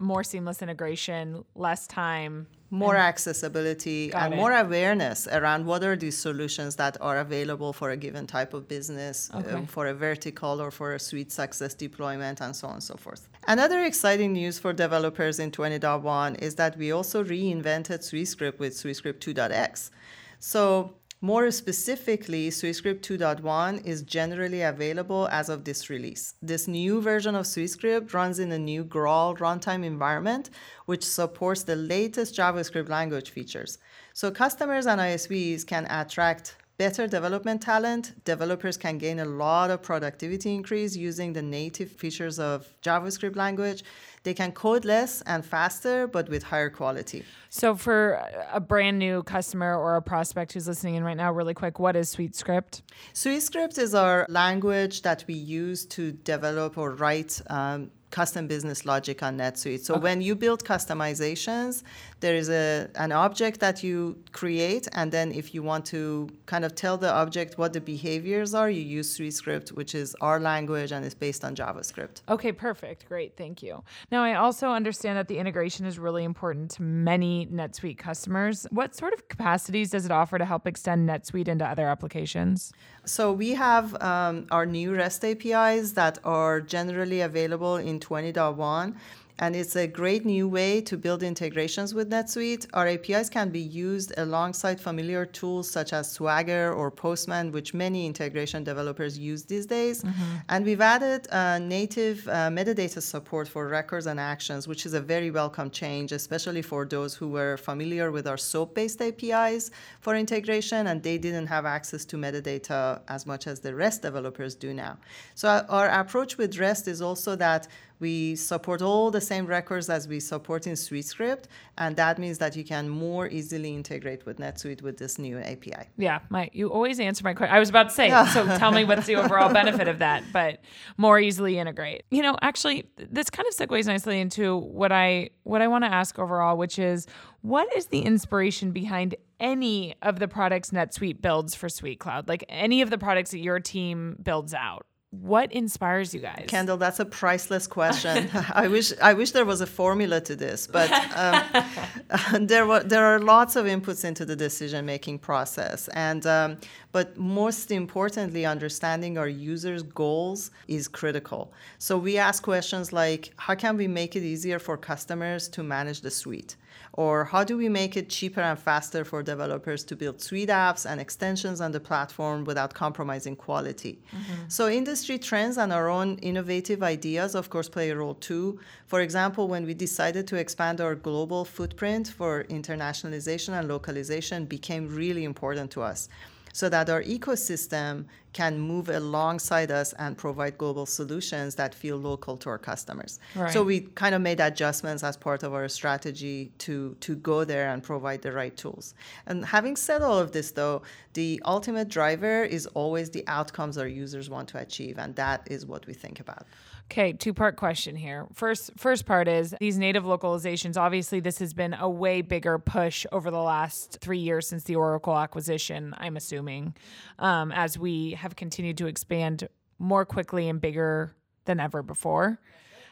more 0.00 0.24
seamless 0.24 0.60
integration, 0.60 1.44
less 1.54 1.86
time, 1.86 2.46
more 2.70 2.96
accessibility, 2.96 4.12
and 4.12 4.34
it. 4.34 4.36
more 4.36 4.52
awareness 4.52 5.26
around 5.28 5.64
what 5.64 5.82
are 5.82 5.96
these 5.96 6.18
solutions 6.18 6.76
that 6.76 6.98
are 7.00 7.18
available 7.18 7.72
for 7.72 7.90
a 7.90 7.96
given 7.96 8.26
type 8.26 8.52
of 8.52 8.68
business, 8.68 9.30
um, 9.32 9.42
okay. 9.42 9.52
um, 9.52 9.66
for 9.66 9.86
a 9.86 9.94
vertical 9.94 10.60
or 10.60 10.70
for 10.70 10.94
a 10.94 10.98
suite 10.98 11.32
success 11.32 11.72
deployment, 11.72 12.42
and 12.42 12.54
so 12.54 12.66
on 12.66 12.74
and 12.74 12.82
so 12.82 12.94
forth. 12.96 13.28
Another 13.48 13.82
exciting 13.82 14.34
news 14.34 14.58
for 14.58 14.74
developers 14.74 15.38
in 15.38 15.50
20.1 15.50 16.38
is 16.42 16.56
that 16.56 16.76
we 16.76 16.92
also 16.92 17.24
reinvented 17.24 18.00
SuiteScript 18.00 18.58
with 18.58 18.74
SuiteScript 18.74 19.20
2.x. 19.20 19.90
So 20.38 20.92
more 21.22 21.50
specifically, 21.50 22.50
SuiteScript 22.50 23.00
2.1 23.00 23.86
is 23.86 24.02
generally 24.02 24.60
available 24.60 25.28
as 25.32 25.48
of 25.48 25.64
this 25.64 25.88
release. 25.88 26.34
This 26.42 26.68
new 26.68 27.00
version 27.00 27.34
of 27.34 27.46
SuiteScript 27.46 28.12
runs 28.12 28.38
in 28.38 28.52
a 28.52 28.58
new 28.58 28.84
Graal 28.84 29.34
runtime 29.38 29.82
environment, 29.82 30.50
which 30.84 31.02
supports 31.02 31.62
the 31.62 31.74
latest 31.74 32.36
JavaScript 32.36 32.90
language 32.90 33.30
features. 33.30 33.78
So 34.12 34.30
customers 34.30 34.84
and 34.84 35.00
ISVs 35.00 35.66
can 35.66 35.86
attract 35.86 36.56
better 36.78 37.08
development 37.08 37.60
talent, 37.60 38.24
developers 38.24 38.76
can 38.76 38.98
gain 38.98 39.18
a 39.18 39.24
lot 39.24 39.68
of 39.70 39.82
productivity 39.82 40.54
increase 40.54 40.96
using 40.96 41.32
the 41.32 41.42
native 41.42 41.90
features 41.90 42.38
of 42.38 42.72
JavaScript 42.82 43.34
language. 43.34 43.82
They 44.22 44.32
can 44.32 44.52
code 44.52 44.84
less 44.84 45.20
and 45.22 45.44
faster, 45.44 46.06
but 46.06 46.28
with 46.28 46.44
higher 46.44 46.70
quality. 46.70 47.24
So, 47.50 47.74
for 47.74 48.22
a 48.52 48.60
brand 48.60 48.98
new 48.98 49.22
customer 49.24 49.76
or 49.76 49.96
a 49.96 50.02
prospect 50.02 50.52
who's 50.52 50.68
listening 50.68 50.94
in 50.94 51.04
right 51.04 51.16
now, 51.16 51.32
really 51.32 51.54
quick, 51.54 51.78
what 51.78 51.96
is 51.96 52.14
SuiteScript? 52.14 52.82
SuiteScript 53.12 53.78
is 53.78 53.94
our 53.94 54.26
language 54.28 55.02
that 55.02 55.24
we 55.26 55.34
use 55.34 55.84
to 55.86 56.12
develop 56.12 56.78
or 56.78 56.92
write 56.92 57.40
um, 57.48 57.90
custom 58.10 58.46
business 58.46 58.84
logic 58.86 59.22
on 59.22 59.38
NetSuite. 59.38 59.80
So 59.80 59.94
okay. 59.94 60.02
when 60.02 60.20
you 60.20 60.34
build 60.34 60.64
customizations, 60.64 61.82
there 62.20 62.34
is 62.34 62.48
a 62.48 62.88
an 62.94 63.12
object 63.12 63.60
that 63.60 63.82
you 63.82 64.18
create, 64.32 64.88
and 64.92 65.12
then 65.12 65.32
if 65.32 65.54
you 65.54 65.62
want 65.62 65.84
to 65.86 66.28
kind 66.46 66.64
of 66.64 66.74
tell 66.74 66.96
the 66.96 67.12
object 67.12 67.58
what 67.58 67.72
the 67.72 67.80
behaviors 67.80 68.54
are, 68.54 68.70
you 68.70 68.82
use 68.82 69.16
SuiteScript, 69.16 69.72
which 69.72 69.94
is 69.94 70.16
our 70.20 70.40
language 70.40 70.90
and 70.92 71.04
is 71.04 71.14
based 71.14 71.44
on 71.44 71.54
JavaScript. 71.54 72.22
Okay, 72.28 72.52
perfect, 72.52 73.06
great, 73.08 73.36
thank 73.36 73.62
you. 73.62 73.82
Now 74.10 74.22
I 74.22 74.34
also 74.34 74.70
understand 74.70 75.18
that 75.18 75.28
the 75.28 75.38
integration 75.38 75.86
is 75.86 75.98
really 75.98 76.24
important 76.24 76.70
to 76.72 76.82
many 76.82 77.46
NetSuite 77.46 77.98
customers. 77.98 78.66
What 78.70 78.94
sort 78.94 79.12
of 79.12 79.28
capacities 79.28 79.90
does 79.90 80.04
it 80.04 80.10
offer 80.10 80.38
to 80.38 80.44
help 80.44 80.66
extend 80.66 81.08
NetSuite 81.08 81.48
into 81.48 81.64
other 81.64 81.86
applications? 81.88 82.72
So 83.04 83.32
we 83.32 83.50
have 83.54 84.00
um, 84.02 84.46
our 84.50 84.66
new 84.66 84.94
REST 84.94 85.24
APIs 85.24 85.92
that 85.92 86.18
are 86.24 86.60
generally 86.60 87.20
available 87.20 87.76
in 87.76 87.97
20.1 88.00 88.94
and 89.40 89.54
it's 89.54 89.76
a 89.76 89.86
great 89.86 90.24
new 90.24 90.48
way 90.48 90.80
to 90.80 90.96
build 90.96 91.22
integrations 91.22 91.94
with 91.94 92.10
NetSuite. 92.10 92.66
Our 92.74 92.88
APIs 92.88 93.30
can 93.30 93.50
be 93.50 93.60
used 93.60 94.12
alongside 94.16 94.80
familiar 94.80 95.24
tools 95.26 95.70
such 95.70 95.92
as 95.92 96.10
Swagger 96.10 96.72
or 96.72 96.90
Postman, 96.90 97.52
which 97.52 97.72
many 97.72 98.04
integration 98.06 98.64
developers 98.64 99.16
use 99.16 99.44
these 99.44 99.64
days. 99.64 100.02
Mm-hmm. 100.02 100.22
And 100.48 100.64
we've 100.64 100.80
added 100.80 101.28
uh, 101.30 101.58
native 101.60 102.26
uh, 102.26 102.50
metadata 102.50 103.00
support 103.00 103.46
for 103.46 103.68
records 103.68 104.06
and 104.06 104.18
actions, 104.18 104.66
which 104.66 104.84
is 104.84 104.94
a 104.94 105.00
very 105.00 105.30
welcome 105.30 105.70
change, 105.70 106.10
especially 106.10 106.62
for 106.62 106.84
those 106.84 107.14
who 107.14 107.28
were 107.28 107.56
familiar 107.58 108.10
with 108.10 108.26
our 108.26 108.36
SOAP 108.36 108.74
based 108.74 109.00
APIs 109.00 109.70
for 110.00 110.16
integration 110.16 110.88
and 110.88 111.02
they 111.02 111.16
didn't 111.16 111.46
have 111.46 111.64
access 111.64 112.04
to 112.06 112.16
metadata 112.16 113.00
as 113.06 113.24
much 113.24 113.46
as 113.46 113.60
the 113.60 113.72
REST 113.72 114.02
developers 114.02 114.56
do 114.56 114.74
now. 114.74 114.98
So, 115.36 115.64
our 115.68 115.88
approach 115.88 116.38
with 116.38 116.58
REST 116.58 116.88
is 116.88 117.00
also 117.00 117.36
that 117.36 117.68
we 118.00 118.36
support 118.36 118.82
all 118.82 119.10
the 119.10 119.20
same 119.20 119.46
records 119.46 119.88
as 119.90 120.06
we 120.06 120.20
support 120.20 120.66
in 120.66 120.74
SuiteScript, 120.74 121.44
and 121.76 121.96
that 121.96 122.18
means 122.18 122.38
that 122.38 122.56
you 122.56 122.64
can 122.64 122.88
more 122.88 123.28
easily 123.28 123.74
integrate 123.74 124.24
with 124.26 124.38
NetSuite 124.38 124.82
with 124.82 124.98
this 124.98 125.18
new 125.18 125.38
API. 125.38 125.88
Yeah, 125.96 126.20
my 126.30 126.50
you 126.52 126.68
always 126.68 127.00
answer 127.00 127.24
my 127.24 127.34
question. 127.34 127.54
I 127.54 127.58
was 127.58 127.68
about 127.68 127.88
to 127.88 127.94
say, 127.94 128.08
so 128.32 128.44
tell 128.58 128.72
me 128.72 128.84
what's 128.84 129.06
the 129.06 129.16
overall 129.16 129.52
benefit 129.52 129.88
of 129.88 129.98
that, 129.98 130.22
but 130.32 130.60
more 130.96 131.18
easily 131.18 131.58
integrate. 131.58 132.04
You 132.10 132.22
know, 132.22 132.36
actually, 132.42 132.88
this 132.96 133.30
kind 133.30 133.46
of 133.48 133.54
segues 133.54 133.86
nicely 133.86 134.20
into 134.20 134.56
what 134.56 134.92
I 134.92 135.30
what 135.44 135.62
I 135.62 135.68
want 135.68 135.84
to 135.84 135.92
ask 135.92 136.18
overall, 136.18 136.56
which 136.56 136.78
is 136.78 137.06
what 137.42 137.74
is 137.76 137.86
the 137.86 138.00
inspiration 138.00 138.72
behind 138.72 139.14
any 139.40 139.94
of 140.02 140.18
the 140.18 140.28
products 140.28 140.70
NetSuite 140.70 141.22
builds 141.22 141.54
for 141.54 141.68
SuiteCloud? 141.68 142.28
Like 142.28 142.44
any 142.48 142.82
of 142.82 142.90
the 142.90 142.98
products 142.98 143.30
that 143.30 143.38
your 143.38 143.60
team 143.60 144.16
builds 144.22 144.54
out? 144.54 144.86
What 145.10 145.50
inspires 145.52 146.12
you 146.12 146.20
guys? 146.20 146.44
Kendall 146.48 146.76
that's 146.76 147.00
a 147.00 147.04
priceless 147.04 147.66
question. 147.66 148.28
I 148.52 148.68
wish 148.68 148.92
i 149.00 149.14
wish 149.14 149.30
there 149.30 149.46
was 149.46 149.62
a 149.62 149.66
formula 149.66 150.20
to 150.20 150.36
this 150.36 150.66
but 150.66 150.90
um, 151.16 152.46
there 152.46 152.66
were 152.66 152.82
there 152.82 153.06
are 153.06 153.18
lots 153.18 153.56
of 153.56 153.64
inputs 153.64 154.04
into 154.04 154.26
the 154.26 154.36
decision 154.36 154.84
making 154.84 155.18
process. 155.20 155.88
And 155.88 156.26
um, 156.26 156.58
but 156.92 157.16
most 157.16 157.70
importantly 157.70 158.44
understanding 158.44 159.16
our 159.16 159.28
users 159.28 159.82
goals 159.82 160.50
is 160.66 160.88
critical. 160.88 161.52
So 161.78 161.96
we 161.96 162.18
ask 162.18 162.42
questions 162.42 162.92
like 162.92 163.32
how 163.36 163.54
can 163.54 163.78
we 163.78 163.88
make 163.88 164.14
it 164.14 164.22
easier 164.22 164.58
for 164.58 164.76
customers 164.76 165.48
to 165.50 165.62
manage 165.62 166.02
the 166.02 166.10
suite 166.10 166.56
or 166.98 167.24
how 167.24 167.44
do 167.44 167.56
we 167.56 167.68
make 167.68 167.96
it 167.96 168.08
cheaper 168.08 168.40
and 168.40 168.58
faster 168.58 169.04
for 169.04 169.22
developers 169.22 169.84
to 169.84 169.94
build 169.94 170.20
suite 170.20 170.48
apps 170.48 170.84
and 170.84 171.00
extensions 171.00 171.60
on 171.60 171.70
the 171.70 171.78
platform 171.78 172.42
without 172.42 172.74
compromising 172.74 173.36
quality? 173.36 174.00
Mm-hmm. 174.10 174.48
So, 174.48 174.68
industry 174.68 175.16
trends 175.16 175.58
and 175.58 175.72
our 175.72 175.88
own 175.88 176.18
innovative 176.18 176.82
ideas, 176.82 177.36
of 177.36 177.50
course, 177.50 177.68
play 177.68 177.90
a 177.90 177.96
role 177.96 178.14
too. 178.14 178.58
For 178.88 179.00
example, 179.00 179.46
when 179.46 179.64
we 179.64 179.74
decided 179.74 180.26
to 180.26 180.36
expand 180.36 180.80
our 180.80 180.96
global 180.96 181.44
footprint 181.44 182.08
for 182.08 182.42
internationalization 182.58 183.56
and 183.56 183.68
localization 183.68 184.46
became 184.46 184.88
really 184.88 185.22
important 185.22 185.70
to 185.70 185.82
us 185.82 186.08
so 186.52 186.68
that 186.68 186.90
our 186.90 187.04
ecosystem 187.04 188.06
can 188.38 188.56
move 188.72 188.88
alongside 188.88 189.70
us 189.72 189.88
and 189.94 190.16
provide 190.16 190.56
global 190.56 190.86
solutions 190.86 191.56
that 191.56 191.74
feel 191.74 191.96
local 191.96 192.36
to 192.36 192.48
our 192.48 192.62
customers. 192.70 193.18
Right. 193.34 193.52
So 193.52 193.64
we 193.64 193.80
kind 194.02 194.14
of 194.14 194.20
made 194.22 194.38
adjustments 194.38 195.02
as 195.02 195.16
part 195.16 195.42
of 195.42 195.50
our 195.58 195.68
strategy 195.78 196.52
to 196.64 196.74
to 197.06 197.12
go 197.30 197.38
there 197.52 197.66
and 197.72 197.78
provide 197.82 198.20
the 198.22 198.32
right 198.40 198.56
tools. 198.62 198.94
And 199.26 199.44
having 199.56 199.74
said 199.86 200.00
all 200.02 200.18
of 200.24 200.30
this 200.36 200.48
though, 200.52 200.82
the 201.14 201.30
ultimate 201.56 201.88
driver 201.98 202.36
is 202.58 202.64
always 202.82 203.06
the 203.10 203.24
outcomes 203.38 203.74
our 203.76 203.90
users 204.04 204.26
want 204.34 204.46
to 204.52 204.58
achieve 204.66 204.94
and 205.02 205.10
that 205.16 205.38
is 205.54 205.60
what 205.66 205.82
we 205.88 205.94
think 206.04 206.20
about. 206.20 206.44
Okay, 206.90 207.12
two 207.12 207.34
part 207.34 207.56
question 207.56 207.96
here. 207.96 208.26
First, 208.32 208.70
first 208.78 209.04
part 209.04 209.28
is 209.28 209.54
these 209.60 209.76
native 209.76 210.04
localizations. 210.04 210.78
Obviously, 210.78 211.20
this 211.20 211.38
has 211.38 211.52
been 211.52 211.74
a 211.74 211.88
way 211.88 212.22
bigger 212.22 212.58
push 212.58 213.04
over 213.12 213.30
the 213.30 213.42
last 213.42 213.98
three 214.00 214.20
years 214.20 214.48
since 214.48 214.64
the 214.64 214.76
Oracle 214.76 215.14
acquisition. 215.14 215.94
I'm 215.98 216.16
assuming, 216.16 216.74
um, 217.18 217.52
as 217.52 217.78
we 217.78 218.12
have 218.12 218.27
continued 218.36 218.78
to 218.78 218.86
expand 218.86 219.48
more 219.78 220.04
quickly 220.04 220.48
and 220.48 220.60
bigger 220.60 221.14
than 221.44 221.60
ever 221.60 221.82
before. 221.82 222.40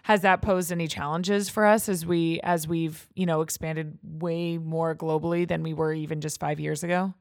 Has 0.05 0.22
that 0.22 0.40
posed 0.40 0.70
any 0.70 0.87
challenges 0.87 1.49
for 1.49 1.66
us 1.66 1.88
as 1.88 2.07
we 2.07 2.40
as 2.44 2.68
we've 2.68 3.09
you 3.14 3.27
know 3.27 3.40
expanded 3.40 3.99
way 4.03 4.57
more 4.57 4.94
globally 4.94 5.46
than 5.46 5.62
we 5.62 5.75
were 5.75 5.92
even 5.92 6.20
just 6.20 6.38
five 6.38 6.61
years 6.61 6.85
ago? 6.85 7.14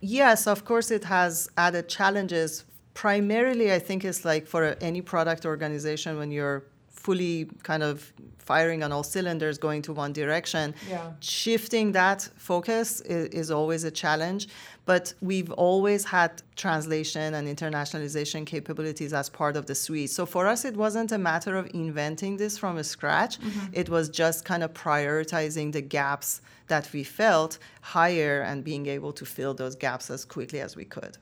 Yes, 0.00 0.46
of 0.46 0.64
course, 0.64 0.90
it 0.90 1.04
has 1.04 1.48
added 1.56 1.88
challenges 1.88 2.64
primarily 2.94 3.72
i 3.72 3.78
think 3.78 4.04
it's 4.04 4.24
like 4.24 4.46
for 4.46 4.76
any 4.80 5.02
product 5.02 5.44
organization 5.44 6.16
when 6.16 6.30
you're 6.30 6.64
fully 7.04 7.46
kind 7.62 7.82
of 7.82 8.12
firing 8.38 8.82
on 8.82 8.90
all 8.92 9.02
cylinders 9.02 9.56
going 9.58 9.82
to 9.82 9.92
one 9.92 10.12
direction 10.12 10.74
yeah. 10.88 11.12
shifting 11.20 11.92
that 11.92 12.28
focus 12.36 13.00
is, 13.02 13.26
is, 13.40 13.50
always 13.50 13.84
a 13.84 13.90
challenge 13.90 14.48
but 14.86 15.12
we've 15.20 15.52
always 15.52 16.04
had 16.04 16.30
translation 16.56 17.34
and 17.34 17.46
internationalization 17.46 18.46
capabilities 18.46 19.12
as 19.12 19.28
part 19.28 19.54
of 19.56 19.66
the 19.66 19.74
suite 19.74 20.10
so 20.10 20.24
for 20.24 20.46
us 20.46 20.64
it 20.64 20.76
wasn't 20.76 21.10
a 21.12 21.18
matter 21.18 21.56
of 21.56 21.70
inventing 21.74 22.38
this 22.38 22.56
from 22.56 22.82
scratch 22.82 23.38
mm-hmm. 23.38 23.66
it 23.72 23.88
was 23.88 24.08
just 24.08 24.44
kind 24.46 24.62
of 24.62 24.72
prioritizing 24.72 25.72
the 25.72 25.82
gaps 25.82 26.40
that 26.68 26.90
we 26.94 27.04
felt 27.04 27.58
higher 27.82 28.40
and 28.40 28.64
being 28.64 28.86
able 28.86 29.12
to 29.12 29.24
fill 29.26 29.52
those 29.52 29.74
gaps 29.74 30.10
as 30.10 30.24
quickly 30.24 30.60
as 30.60 30.74
we 30.74 30.86
could 30.86 31.18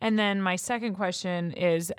and 0.00 0.16
then 0.16 0.40
my 0.40 0.56
second 0.56 0.94
question 0.94 1.52
is 1.52 1.92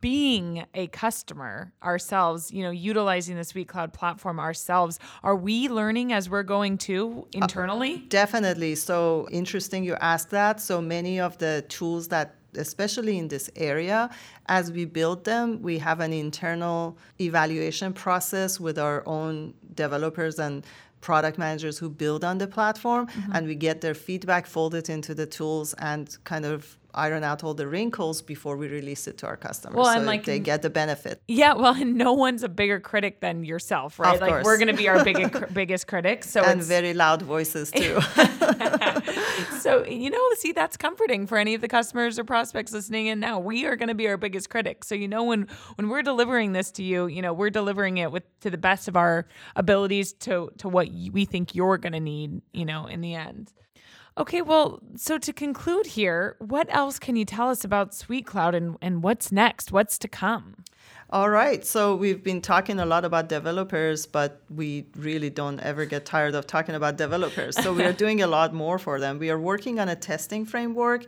being 0.00 0.64
a 0.74 0.86
customer 0.88 1.72
ourselves, 1.82 2.50
you 2.50 2.62
know, 2.62 2.70
utilizing 2.70 3.36
the 3.36 3.42
SuiteCloud 3.42 3.92
platform 3.92 4.40
ourselves, 4.40 4.98
are 5.22 5.36
we 5.36 5.68
learning 5.68 6.12
as 6.12 6.30
we're 6.30 6.42
going 6.42 6.78
to 6.78 7.26
internally? 7.32 7.94
Uh, 7.94 8.08
definitely. 8.08 8.74
So 8.74 9.28
interesting 9.30 9.84
you 9.84 9.94
ask 9.96 10.30
that. 10.30 10.60
So 10.60 10.80
many 10.80 11.20
of 11.20 11.38
the 11.38 11.64
tools 11.68 12.08
that 12.08 12.36
especially 12.54 13.18
in 13.18 13.28
this 13.28 13.50
area, 13.56 14.10
as 14.46 14.70
we 14.70 14.84
build 14.84 15.24
them, 15.24 15.62
we 15.62 15.78
have 15.78 16.00
an 16.00 16.12
internal 16.12 16.98
evaluation 17.18 17.94
process 17.94 18.60
with 18.60 18.78
our 18.78 19.02
own 19.06 19.54
developers 19.74 20.38
and 20.38 20.64
product 21.00 21.36
managers 21.38 21.78
who 21.78 21.88
build 21.88 22.24
on 22.24 22.38
the 22.38 22.46
platform, 22.46 23.06
mm-hmm. 23.06 23.32
and 23.34 23.46
we 23.46 23.54
get 23.54 23.80
their 23.80 23.94
feedback, 23.94 24.46
fold 24.46 24.74
it 24.74 24.88
into 24.88 25.14
the 25.14 25.26
tools, 25.26 25.74
and 25.78 26.16
kind 26.24 26.44
of 26.44 26.78
iron 26.94 27.24
out 27.24 27.42
all 27.42 27.54
the 27.54 27.66
wrinkles 27.66 28.22
before 28.22 28.56
we 28.56 28.68
release 28.68 29.06
it 29.06 29.18
to 29.18 29.26
our 29.26 29.36
customers. 29.36 29.76
Well, 29.76 29.86
so 29.86 29.92
and 29.92 30.06
like 30.06 30.24
they 30.24 30.38
get 30.38 30.62
the 30.62 30.70
benefit. 30.70 31.22
Yeah, 31.28 31.54
well, 31.54 31.74
and 31.74 31.94
no 32.06 32.12
one's 32.12 32.42
a 32.42 32.48
bigger 32.48 32.80
critic 32.80 33.20
than 33.20 33.44
yourself, 33.44 33.98
right? 33.98 34.14
Of 34.14 34.20
like 34.20 34.30
course. 34.30 34.44
we're 34.44 34.58
going 34.58 34.68
to 34.68 34.74
be 34.74 34.88
our 34.88 35.04
biggest 35.10 35.54
biggest 35.54 35.86
critics. 35.86 36.30
So 36.30 36.42
and 36.42 36.62
very 36.62 36.94
loud 36.94 37.22
voices 37.22 37.70
too. 37.72 38.00
so 39.58 39.84
you 39.86 40.10
know, 40.10 40.28
see, 40.36 40.52
that's 40.52 40.76
comforting 40.76 41.26
for 41.26 41.38
any 41.38 41.54
of 41.54 41.60
the 41.60 41.68
customers 41.68 42.18
or 42.18 42.24
prospects 42.24 42.72
listening 42.72 43.06
in 43.06 43.20
now. 43.20 43.38
We 43.38 43.64
are 43.66 43.76
going 43.76 43.88
to 43.88 43.94
be 43.94 44.08
our 44.08 44.16
biggest 44.16 44.50
critics. 44.50 44.88
So 44.88 44.94
you 44.94 45.08
know, 45.08 45.24
when 45.24 45.48
when 45.76 45.88
we're 45.88 46.02
delivering 46.02 46.52
this 46.52 46.70
to 46.72 46.82
you, 46.82 47.06
you 47.06 47.22
know, 47.22 47.32
we're 47.32 47.50
delivering 47.50 47.98
it 47.98 48.12
with 48.12 48.24
to 48.40 48.50
the 48.50 48.58
best 48.58 48.88
of 48.88 48.96
our 48.96 49.26
abilities 49.56 50.12
to 50.14 50.50
to 50.58 50.68
what 50.68 50.88
we 51.12 51.24
think 51.24 51.54
you're 51.54 51.78
going 51.78 51.92
to 51.92 52.00
need. 52.00 52.42
You 52.52 52.64
know, 52.64 52.86
in 52.86 53.00
the 53.00 53.14
end. 53.14 53.52
Okay, 54.18 54.42
well, 54.42 54.80
so 54.96 55.16
to 55.16 55.32
conclude 55.32 55.86
here, 55.86 56.36
what 56.38 56.66
else 56.70 56.98
can 56.98 57.16
you 57.16 57.24
tell 57.24 57.48
us 57.48 57.64
about 57.64 57.92
SuiteCloud 57.92 58.54
and, 58.54 58.76
and 58.82 59.02
what's 59.02 59.32
next? 59.32 59.72
What's 59.72 59.96
to 59.98 60.08
come? 60.08 60.56
All 61.08 61.30
right. 61.30 61.64
So 61.64 61.94
we've 61.94 62.22
been 62.22 62.42
talking 62.42 62.78
a 62.78 62.86
lot 62.86 63.04
about 63.04 63.28
developers, 63.28 64.06
but 64.06 64.42
we 64.50 64.86
really 64.96 65.30
don't 65.30 65.60
ever 65.60 65.86
get 65.86 66.04
tired 66.04 66.34
of 66.34 66.46
talking 66.46 66.74
about 66.74 66.96
developers. 66.96 67.54
So 67.62 67.72
we 67.72 67.84
are 67.84 67.92
doing 68.04 68.22
a 68.22 68.26
lot 68.26 68.52
more 68.52 68.78
for 68.78 69.00
them. 69.00 69.18
We 69.18 69.30
are 69.30 69.38
working 69.38 69.78
on 69.78 69.88
a 69.88 69.96
testing 69.96 70.44
framework 70.44 71.06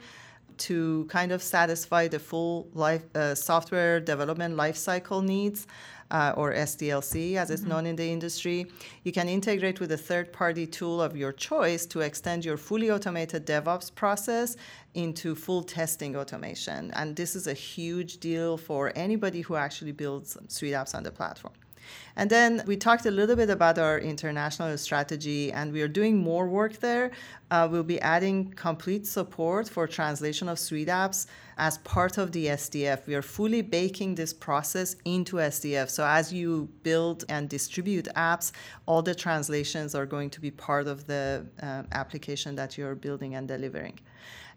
to 0.56 1.06
kind 1.10 1.32
of 1.32 1.42
satisfy 1.42 2.08
the 2.08 2.18
full 2.18 2.68
life 2.74 3.04
uh, 3.14 3.34
software 3.34 4.00
development 4.00 4.56
lifecycle 4.56 5.22
needs 5.24 5.66
uh, 6.14 6.32
or 6.36 6.54
SDLC 6.54 7.34
as 7.34 7.50
it's 7.50 7.62
mm-hmm. 7.62 7.70
known 7.70 7.86
in 7.86 7.96
the 7.96 8.08
industry. 8.08 8.66
You 9.02 9.10
can 9.10 9.28
integrate 9.28 9.80
with 9.80 9.90
a 9.92 9.96
third 9.96 10.32
party 10.32 10.64
tool 10.66 11.02
of 11.02 11.16
your 11.16 11.32
choice 11.32 11.84
to 11.86 12.00
extend 12.00 12.44
your 12.44 12.56
fully 12.56 12.88
automated 12.90 13.44
DevOps 13.46 13.92
process 13.92 14.56
into 14.94 15.34
full 15.34 15.64
testing 15.64 16.14
automation. 16.16 16.92
And 16.92 17.16
this 17.16 17.34
is 17.34 17.48
a 17.48 17.52
huge 17.52 18.18
deal 18.18 18.56
for 18.56 18.92
anybody 18.94 19.40
who 19.40 19.56
actually 19.56 19.92
builds 19.92 20.38
suite 20.46 20.74
apps 20.74 20.94
on 20.94 21.02
the 21.02 21.10
platform. 21.10 21.54
And 22.16 22.30
then 22.30 22.62
we 22.64 22.76
talked 22.76 23.06
a 23.06 23.10
little 23.10 23.36
bit 23.36 23.50
about 23.50 23.76
our 23.78 23.98
international 23.98 24.78
strategy, 24.78 25.52
and 25.52 25.72
we 25.72 25.82
are 25.82 25.88
doing 25.88 26.16
more 26.16 26.46
work 26.46 26.78
there. 26.78 27.10
Uh, 27.50 27.68
we'll 27.70 27.82
be 27.82 28.00
adding 28.00 28.52
complete 28.52 29.04
support 29.06 29.68
for 29.68 29.86
translation 29.86 30.48
of 30.48 30.58
suite 30.58 30.88
apps 30.88 31.26
as 31.58 31.78
part 31.78 32.18
of 32.18 32.32
the 32.32 32.46
SDF. 32.46 33.06
We 33.06 33.14
are 33.14 33.22
fully 33.22 33.62
baking 33.62 34.14
this 34.14 34.32
process 34.32 34.96
into 35.04 35.36
SDF. 35.36 35.88
So 35.90 36.04
as 36.04 36.32
you 36.32 36.68
build 36.82 37.24
and 37.28 37.48
distribute 37.48 38.08
apps, 38.16 38.52
all 38.86 39.02
the 39.02 39.14
translations 39.14 39.94
are 39.94 40.06
going 40.06 40.30
to 40.30 40.40
be 40.40 40.50
part 40.50 40.86
of 40.86 41.06
the 41.06 41.46
uh, 41.62 41.82
application 41.92 42.54
that 42.56 42.76
you're 42.76 42.94
building 42.94 43.34
and 43.34 43.46
delivering 43.48 43.98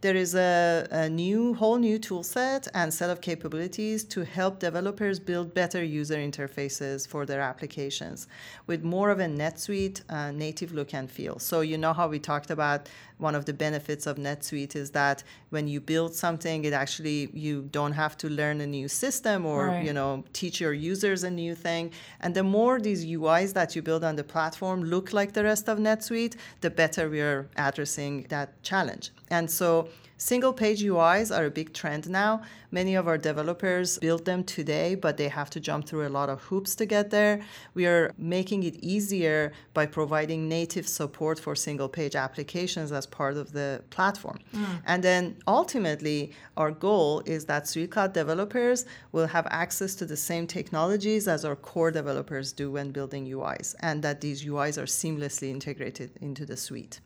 there 0.01 0.15
is 0.15 0.35
a, 0.35 0.87
a 0.91 1.09
new 1.09 1.55
whole 1.55 1.77
new 1.77 1.97
tool 1.97 2.23
set 2.23 2.67
and 2.73 2.93
set 2.93 3.09
of 3.09 3.19
capabilities 3.19 4.03
to 4.03 4.23
help 4.23 4.59
developers 4.59 5.19
build 5.19 5.53
better 5.53 5.83
user 5.83 6.17
interfaces 6.17 7.07
for 7.07 7.25
their 7.25 7.41
applications 7.41 8.27
with 8.67 8.83
more 8.83 9.09
of 9.09 9.19
a 9.19 9.25
NetSuite 9.25 10.01
uh, 10.09 10.31
native 10.31 10.71
look 10.71 10.93
and 10.93 11.09
feel. 11.09 11.39
So 11.39 11.61
you 11.61 11.77
know 11.77 11.93
how 11.93 12.07
we 12.07 12.19
talked 12.19 12.51
about 12.51 12.89
one 13.17 13.33
of 13.33 13.45
the 13.45 13.53
benefits 13.53 14.05
of 14.05 14.17
NetSuite 14.17 14.75
is 14.75 14.91
that 14.91 15.23
when 15.49 15.67
you 15.67 15.79
build 15.79 16.13
something, 16.13 16.65
it 16.65 16.73
actually 16.73 17.29
you 17.33 17.63
don't 17.71 17.93
have 17.93 18.15
to 18.17 18.29
learn 18.29 18.61
a 18.61 18.67
new 18.67 18.87
system 18.87 19.45
or 19.45 19.67
right. 19.67 19.83
you 19.83 19.93
know 19.93 20.23
teach 20.33 20.61
your 20.61 20.73
users 20.73 21.23
a 21.23 21.31
new 21.31 21.55
thing. 21.55 21.91
And 22.19 22.35
the 22.35 22.43
more 22.43 22.79
these 22.79 23.05
UIs 23.05 23.53
that 23.53 23.75
you 23.75 23.81
build 23.81 24.03
on 24.03 24.15
the 24.15 24.23
platform 24.23 24.83
look 24.83 25.13
like 25.13 25.33
the 25.33 25.43
rest 25.43 25.67
of 25.67 25.79
NetSuite, 25.79 26.35
the 26.61 26.69
better 26.69 27.09
we 27.09 27.21
are 27.21 27.47
addressing 27.57 28.27
that 28.29 28.61
challenge. 28.61 29.11
And 29.29 29.49
so 29.49 29.89
Single 30.19 30.51
page 30.51 30.83
UIs 30.83 31.35
are 31.35 31.45
a 31.45 31.51
big 31.51 31.73
trend 31.73 32.09
now. 32.09 32.41
Many 32.71 32.95
of 32.95 33.07
our 33.07 33.19
developers 33.19 33.99
build 33.99 34.25
them 34.25 34.43
today, 34.43 34.95
but 34.95 35.15
they 35.15 35.27
have 35.27 35.51
to 35.51 35.59
jump 35.59 35.85
through 35.85 36.07
a 36.07 36.09
lot 36.09 36.27
of 36.27 36.41
hoops 36.41 36.73
to 36.77 36.87
get 36.87 37.11
there. 37.11 37.41
We 37.75 37.85
are 37.85 38.11
making 38.17 38.63
it 38.63 38.83
easier 38.83 39.53
by 39.75 39.85
providing 39.85 40.49
native 40.49 40.87
support 40.87 41.39
for 41.39 41.53
single 41.53 41.87
page 41.87 42.15
applications 42.15 42.91
as 42.91 43.05
part 43.05 43.37
of 43.37 43.51
the 43.51 43.83
platform. 43.91 44.39
Mm. 44.55 44.81
And 44.87 45.03
then 45.03 45.37
ultimately, 45.47 46.31
our 46.57 46.71
goal 46.71 47.21
is 47.27 47.45
that 47.45 47.65
SuiteCloud 47.65 48.13
developers 48.13 48.85
will 49.11 49.27
have 49.27 49.45
access 49.51 49.93
to 49.95 50.05
the 50.07 50.17
same 50.17 50.47
technologies 50.47 51.27
as 51.27 51.45
our 51.45 51.55
core 51.55 51.91
developers 51.91 52.53
do 52.53 52.71
when 52.71 52.89
building 52.89 53.27
UIs, 53.27 53.75
and 53.81 54.01
that 54.01 54.21
these 54.21 54.43
UIs 54.43 54.81
are 54.81 54.87
seamlessly 54.87 55.51
integrated 55.51 56.09
into 56.21 56.43
the 56.43 56.57
suite 56.57 57.01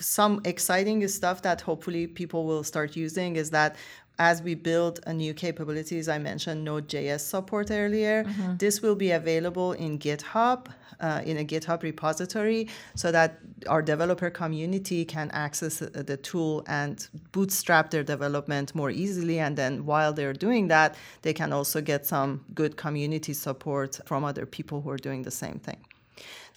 some 0.00 0.40
exciting 0.44 1.06
stuff 1.08 1.42
that 1.42 1.60
hopefully 1.60 2.06
people 2.06 2.44
will 2.44 2.64
start 2.64 2.96
using 2.96 3.36
is 3.36 3.50
that 3.50 3.76
as 4.18 4.42
we 4.42 4.54
build 4.54 5.00
a 5.06 5.12
new 5.12 5.34
capabilities, 5.34 6.08
I 6.08 6.18
mentioned 6.18 6.64
Node.js 6.64 7.20
support 7.20 7.70
earlier. 7.70 8.24
Mm-hmm. 8.24 8.56
This 8.58 8.80
will 8.80 8.94
be 8.94 9.10
available 9.10 9.72
in 9.72 9.98
GitHub, 9.98 10.68
uh, 11.00 11.22
in 11.24 11.38
a 11.38 11.44
GitHub 11.44 11.82
repository, 11.82 12.68
so 12.94 13.10
that 13.10 13.40
our 13.66 13.82
developer 13.82 14.30
community 14.30 15.04
can 15.04 15.30
access 15.32 15.78
the 15.78 16.16
tool 16.16 16.62
and 16.68 17.08
bootstrap 17.32 17.90
their 17.90 18.04
development 18.04 18.74
more 18.74 18.90
easily. 18.90 19.40
And 19.40 19.56
then 19.56 19.84
while 19.84 20.12
they're 20.12 20.32
doing 20.32 20.68
that, 20.68 20.94
they 21.22 21.32
can 21.32 21.52
also 21.52 21.80
get 21.80 22.06
some 22.06 22.44
good 22.54 22.76
community 22.76 23.32
support 23.32 23.98
from 24.06 24.22
other 24.22 24.46
people 24.46 24.80
who 24.80 24.90
are 24.90 24.96
doing 24.96 25.22
the 25.22 25.32
same 25.32 25.58
thing. 25.58 25.78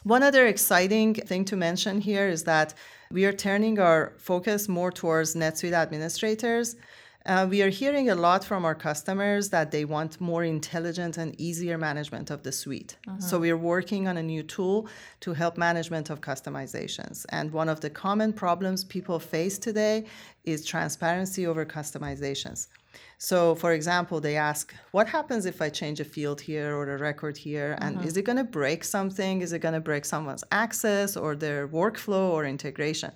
One 0.03 0.23
other 0.23 0.45
exciting 0.47 1.15
thing 1.15 1.43
to 1.45 1.55
mention 1.55 1.99
here 2.01 2.29
is 2.29 2.43
that 2.43 2.73
we 3.11 3.25
are 3.25 3.33
turning 3.33 3.79
our 3.79 4.13
focus 4.17 4.69
more 4.69 4.91
towards 4.91 5.35
NetSuite 5.35 5.73
administrators. 5.73 6.75
Uh, 7.25 7.45
we 7.49 7.61
are 7.61 7.69
hearing 7.69 8.09
a 8.09 8.15
lot 8.15 8.41
from 8.43 8.63
our 8.63 8.75
customers 8.75 9.49
that 9.49 9.71
they 9.71 9.83
want 9.83 10.21
more 10.21 10.45
intelligent 10.45 11.17
and 11.17 11.35
easier 11.41 11.77
management 11.77 12.29
of 12.29 12.43
the 12.43 12.51
suite. 12.53 12.95
So 13.19 13.37
we 13.37 13.49
are 13.49 13.57
working 13.57 14.07
on 14.07 14.15
a 14.15 14.23
new 14.23 14.43
tool 14.43 14.87
to 15.21 15.33
help 15.33 15.57
management 15.57 16.09
of 16.09 16.21
customizations. 16.21 17.25
And 17.29 17.51
one 17.51 17.67
of 17.67 17.81
the 17.81 17.89
common 17.89 18.31
problems 18.31 18.85
people 18.85 19.19
face 19.19 19.57
today 19.57 20.05
is 20.45 20.63
transparency 20.63 21.45
over 21.47 21.65
customizations. 21.65 22.67
So, 23.19 23.55
for 23.55 23.73
example, 23.73 24.21
they 24.21 24.35
ask, 24.35 24.75
what 24.91 25.07
happens 25.07 25.47
if 25.47 25.59
I 25.59 25.69
change 25.69 25.99
a 25.99 26.05
field 26.05 26.39
here 26.39 26.75
or 26.75 26.93
a 26.93 26.97
record 26.99 27.35
here? 27.35 27.75
And 27.81 27.97
mm-hmm. 27.97 28.07
is 28.07 28.15
it 28.15 28.23
going 28.23 28.37
to 28.37 28.43
break 28.43 28.83
something? 28.83 29.41
Is 29.41 29.53
it 29.53 29.59
going 29.59 29.73
to 29.73 29.79
break 29.79 30.05
someone's 30.05 30.43
access 30.51 31.17
or 31.17 31.35
their 31.35 31.67
workflow 31.67 32.29
or 32.29 32.45
integration? 32.45 33.11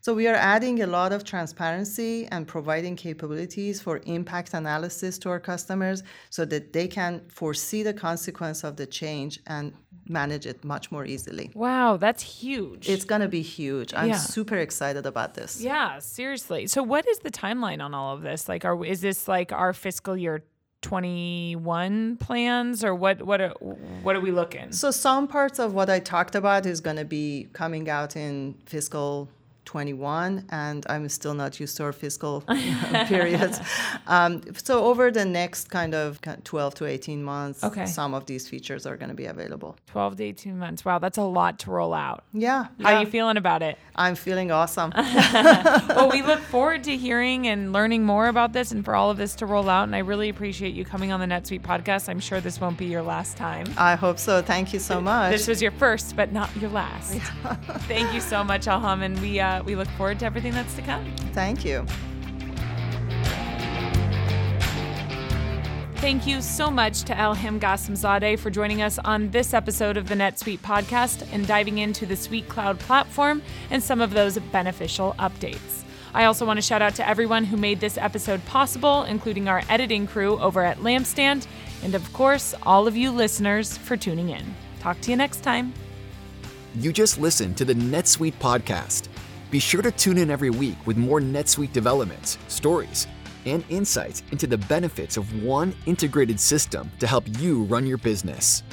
So, 0.00 0.12
we 0.12 0.26
are 0.26 0.34
adding 0.34 0.82
a 0.82 0.88
lot 0.88 1.12
of 1.12 1.24
transparency 1.24 2.26
and 2.32 2.48
providing 2.48 2.96
capabilities 2.96 3.80
for 3.80 4.00
impact 4.06 4.54
analysis 4.54 5.18
to 5.18 5.30
our 5.30 5.40
customers 5.40 6.02
so 6.30 6.44
that 6.46 6.72
they 6.72 6.88
can 6.88 7.22
foresee 7.28 7.84
the 7.84 7.94
consequence 7.94 8.64
of 8.64 8.76
the 8.76 8.86
change 8.86 9.38
and 9.46 9.72
manage 10.08 10.46
it 10.46 10.64
much 10.64 10.90
more 10.92 11.04
easily. 11.04 11.50
Wow, 11.54 11.96
that's 11.96 12.22
huge. 12.22 12.88
It's 12.88 13.04
going 13.04 13.20
to 13.22 13.28
be 13.28 13.42
huge. 13.42 13.92
I'm 13.94 14.08
Yeah. 14.10 14.16
super 14.16 14.56
excited 14.56 15.06
about 15.06 15.34
this. 15.34 15.60
yeah, 15.62 15.98
seriously. 15.98 16.66
So 16.66 16.82
what 16.82 17.06
is 17.08 17.20
the 17.20 17.30
timeline 17.30 17.82
on 17.82 17.94
all 17.94 18.14
of 18.14 18.22
this? 18.22 18.48
Like 18.48 18.64
are 18.64 18.84
is 18.84 19.00
this 19.00 19.26
like 19.28 19.52
our 19.52 19.72
fiscal 19.72 20.16
year 20.16 20.44
21 20.82 22.16
plans 22.18 22.84
or 22.84 22.94
what 22.94 23.22
what 23.22 23.40
are, 23.40 23.54
what 24.02 24.14
are 24.16 24.20
we 24.20 24.30
looking? 24.30 24.70
So 24.72 24.90
some 24.90 25.26
parts 25.26 25.58
of 25.58 25.72
what 25.74 25.88
I 25.88 25.98
talked 25.98 26.34
about 26.34 26.66
is 26.66 26.80
going 26.80 26.96
to 26.96 27.04
be 27.04 27.48
coming 27.52 27.88
out 27.88 28.16
in 28.16 28.54
fiscal 28.66 29.28
21, 29.64 30.44
and 30.50 30.84
I'm 30.88 31.08
still 31.08 31.34
not 31.34 31.58
used 31.60 31.76
to 31.78 31.84
our 31.84 31.92
fiscal 31.92 32.42
periods. 33.06 33.60
Um, 34.06 34.42
so 34.56 34.84
over 34.84 35.10
the 35.10 35.24
next 35.24 35.68
kind 35.70 35.94
of 35.94 36.20
12 36.44 36.74
to 36.76 36.86
18 36.86 37.22
months, 37.22 37.62
Okay. 37.64 37.86
some 37.86 38.14
of 38.14 38.26
these 38.26 38.48
features 38.48 38.86
are 38.86 38.96
going 38.96 39.08
to 39.08 39.14
be 39.14 39.26
available. 39.26 39.76
12 39.86 40.16
to 40.16 40.24
18 40.24 40.58
months. 40.58 40.84
Wow, 40.84 40.98
that's 40.98 41.18
a 41.18 41.22
lot 41.22 41.58
to 41.60 41.70
roll 41.70 41.94
out. 41.94 42.24
Yeah, 42.32 42.66
How 42.82 42.90
yeah. 42.90 43.00
you 43.00 43.06
feeling 43.06 43.36
about 43.36 43.62
it? 43.62 43.78
I'm 43.96 44.14
feeling 44.14 44.50
awesome. 44.50 44.92
well, 44.94 46.10
we 46.10 46.22
look 46.22 46.40
forward 46.40 46.84
to 46.84 46.96
hearing 46.96 47.46
and 47.48 47.72
learning 47.72 48.04
more 48.04 48.28
about 48.28 48.52
this 48.52 48.72
and 48.72 48.84
for 48.84 48.94
all 48.94 49.10
of 49.10 49.16
this 49.16 49.34
to 49.36 49.46
roll 49.46 49.68
out. 49.68 49.84
And 49.84 49.94
I 49.96 50.00
really 50.00 50.28
appreciate 50.28 50.74
you 50.74 50.84
coming 50.84 51.12
on 51.12 51.20
the 51.20 51.26
NetSuite 51.26 51.62
podcast. 51.62 52.08
I'm 52.08 52.20
sure 52.20 52.40
this 52.40 52.60
won't 52.60 52.76
be 52.78 52.86
your 52.86 53.02
last 53.02 53.36
time. 53.36 53.66
I 53.76 53.94
hope 53.94 54.18
so. 54.18 54.42
Thank 54.42 54.72
you 54.72 54.78
so 54.78 55.00
much. 55.00 55.30
This 55.32 55.48
was 55.48 55.62
your 55.62 55.70
first, 55.72 56.16
but 56.16 56.32
not 56.32 56.54
your 56.56 56.70
last. 56.70 57.14
Thank 57.88 58.12
you 58.14 58.20
so 58.20 58.42
much, 58.44 58.66
Elham, 58.66 59.02
and 59.02 59.20
we 59.20 59.40
uh, 59.54 59.62
we 59.64 59.76
look 59.76 59.88
forward 59.88 60.18
to 60.20 60.26
everything 60.26 60.52
that's 60.52 60.74
to 60.74 60.82
come. 60.82 61.04
Thank 61.32 61.64
you. 61.64 61.86
Thank 65.96 66.26
you 66.26 66.42
so 66.42 66.70
much 66.70 67.04
to 67.04 67.14
Elham 67.14 67.58
Ghassemzadeh 67.58 68.38
for 68.38 68.50
joining 68.50 68.82
us 68.82 68.98
on 68.98 69.30
this 69.30 69.54
episode 69.54 69.96
of 69.96 70.06
the 70.06 70.14
NetSuite 70.14 70.58
podcast 70.58 71.26
and 71.32 71.46
diving 71.46 71.78
into 71.78 72.04
the 72.04 72.14
Suite 72.14 72.46
Cloud 72.46 72.78
platform 72.78 73.40
and 73.70 73.82
some 73.82 74.02
of 74.02 74.10
those 74.12 74.36
beneficial 74.52 75.14
updates. 75.18 75.82
I 76.12 76.26
also 76.26 76.44
want 76.44 76.58
to 76.58 76.62
shout 76.62 76.82
out 76.82 76.94
to 76.96 77.08
everyone 77.08 77.44
who 77.44 77.56
made 77.56 77.80
this 77.80 77.96
episode 77.96 78.44
possible, 78.44 79.04
including 79.04 79.48
our 79.48 79.62
editing 79.70 80.06
crew 80.06 80.38
over 80.40 80.62
at 80.62 80.78
Lampstand, 80.78 81.46
and 81.82 81.94
of 81.94 82.12
course, 82.12 82.54
all 82.64 82.86
of 82.86 82.96
you 82.96 83.10
listeners 83.10 83.78
for 83.78 83.96
tuning 83.96 84.28
in. 84.28 84.54
Talk 84.80 85.00
to 85.00 85.10
you 85.10 85.16
next 85.16 85.40
time. 85.40 85.72
You 86.76 86.92
just 86.92 87.18
listened 87.18 87.56
to 87.56 87.64
the 87.64 87.74
NetSuite 87.74 88.34
podcast. 88.34 89.08
Be 89.54 89.60
sure 89.60 89.82
to 89.82 89.92
tune 89.92 90.18
in 90.18 90.30
every 90.30 90.50
week 90.50 90.84
with 90.84 90.96
more 90.96 91.20
NetSuite 91.20 91.72
developments, 91.72 92.38
stories, 92.48 93.06
and 93.46 93.62
insights 93.68 94.24
into 94.32 94.48
the 94.48 94.58
benefits 94.58 95.16
of 95.16 95.44
one 95.44 95.72
integrated 95.86 96.40
system 96.40 96.90
to 96.98 97.06
help 97.06 97.22
you 97.38 97.62
run 97.62 97.86
your 97.86 97.98
business. 97.98 98.64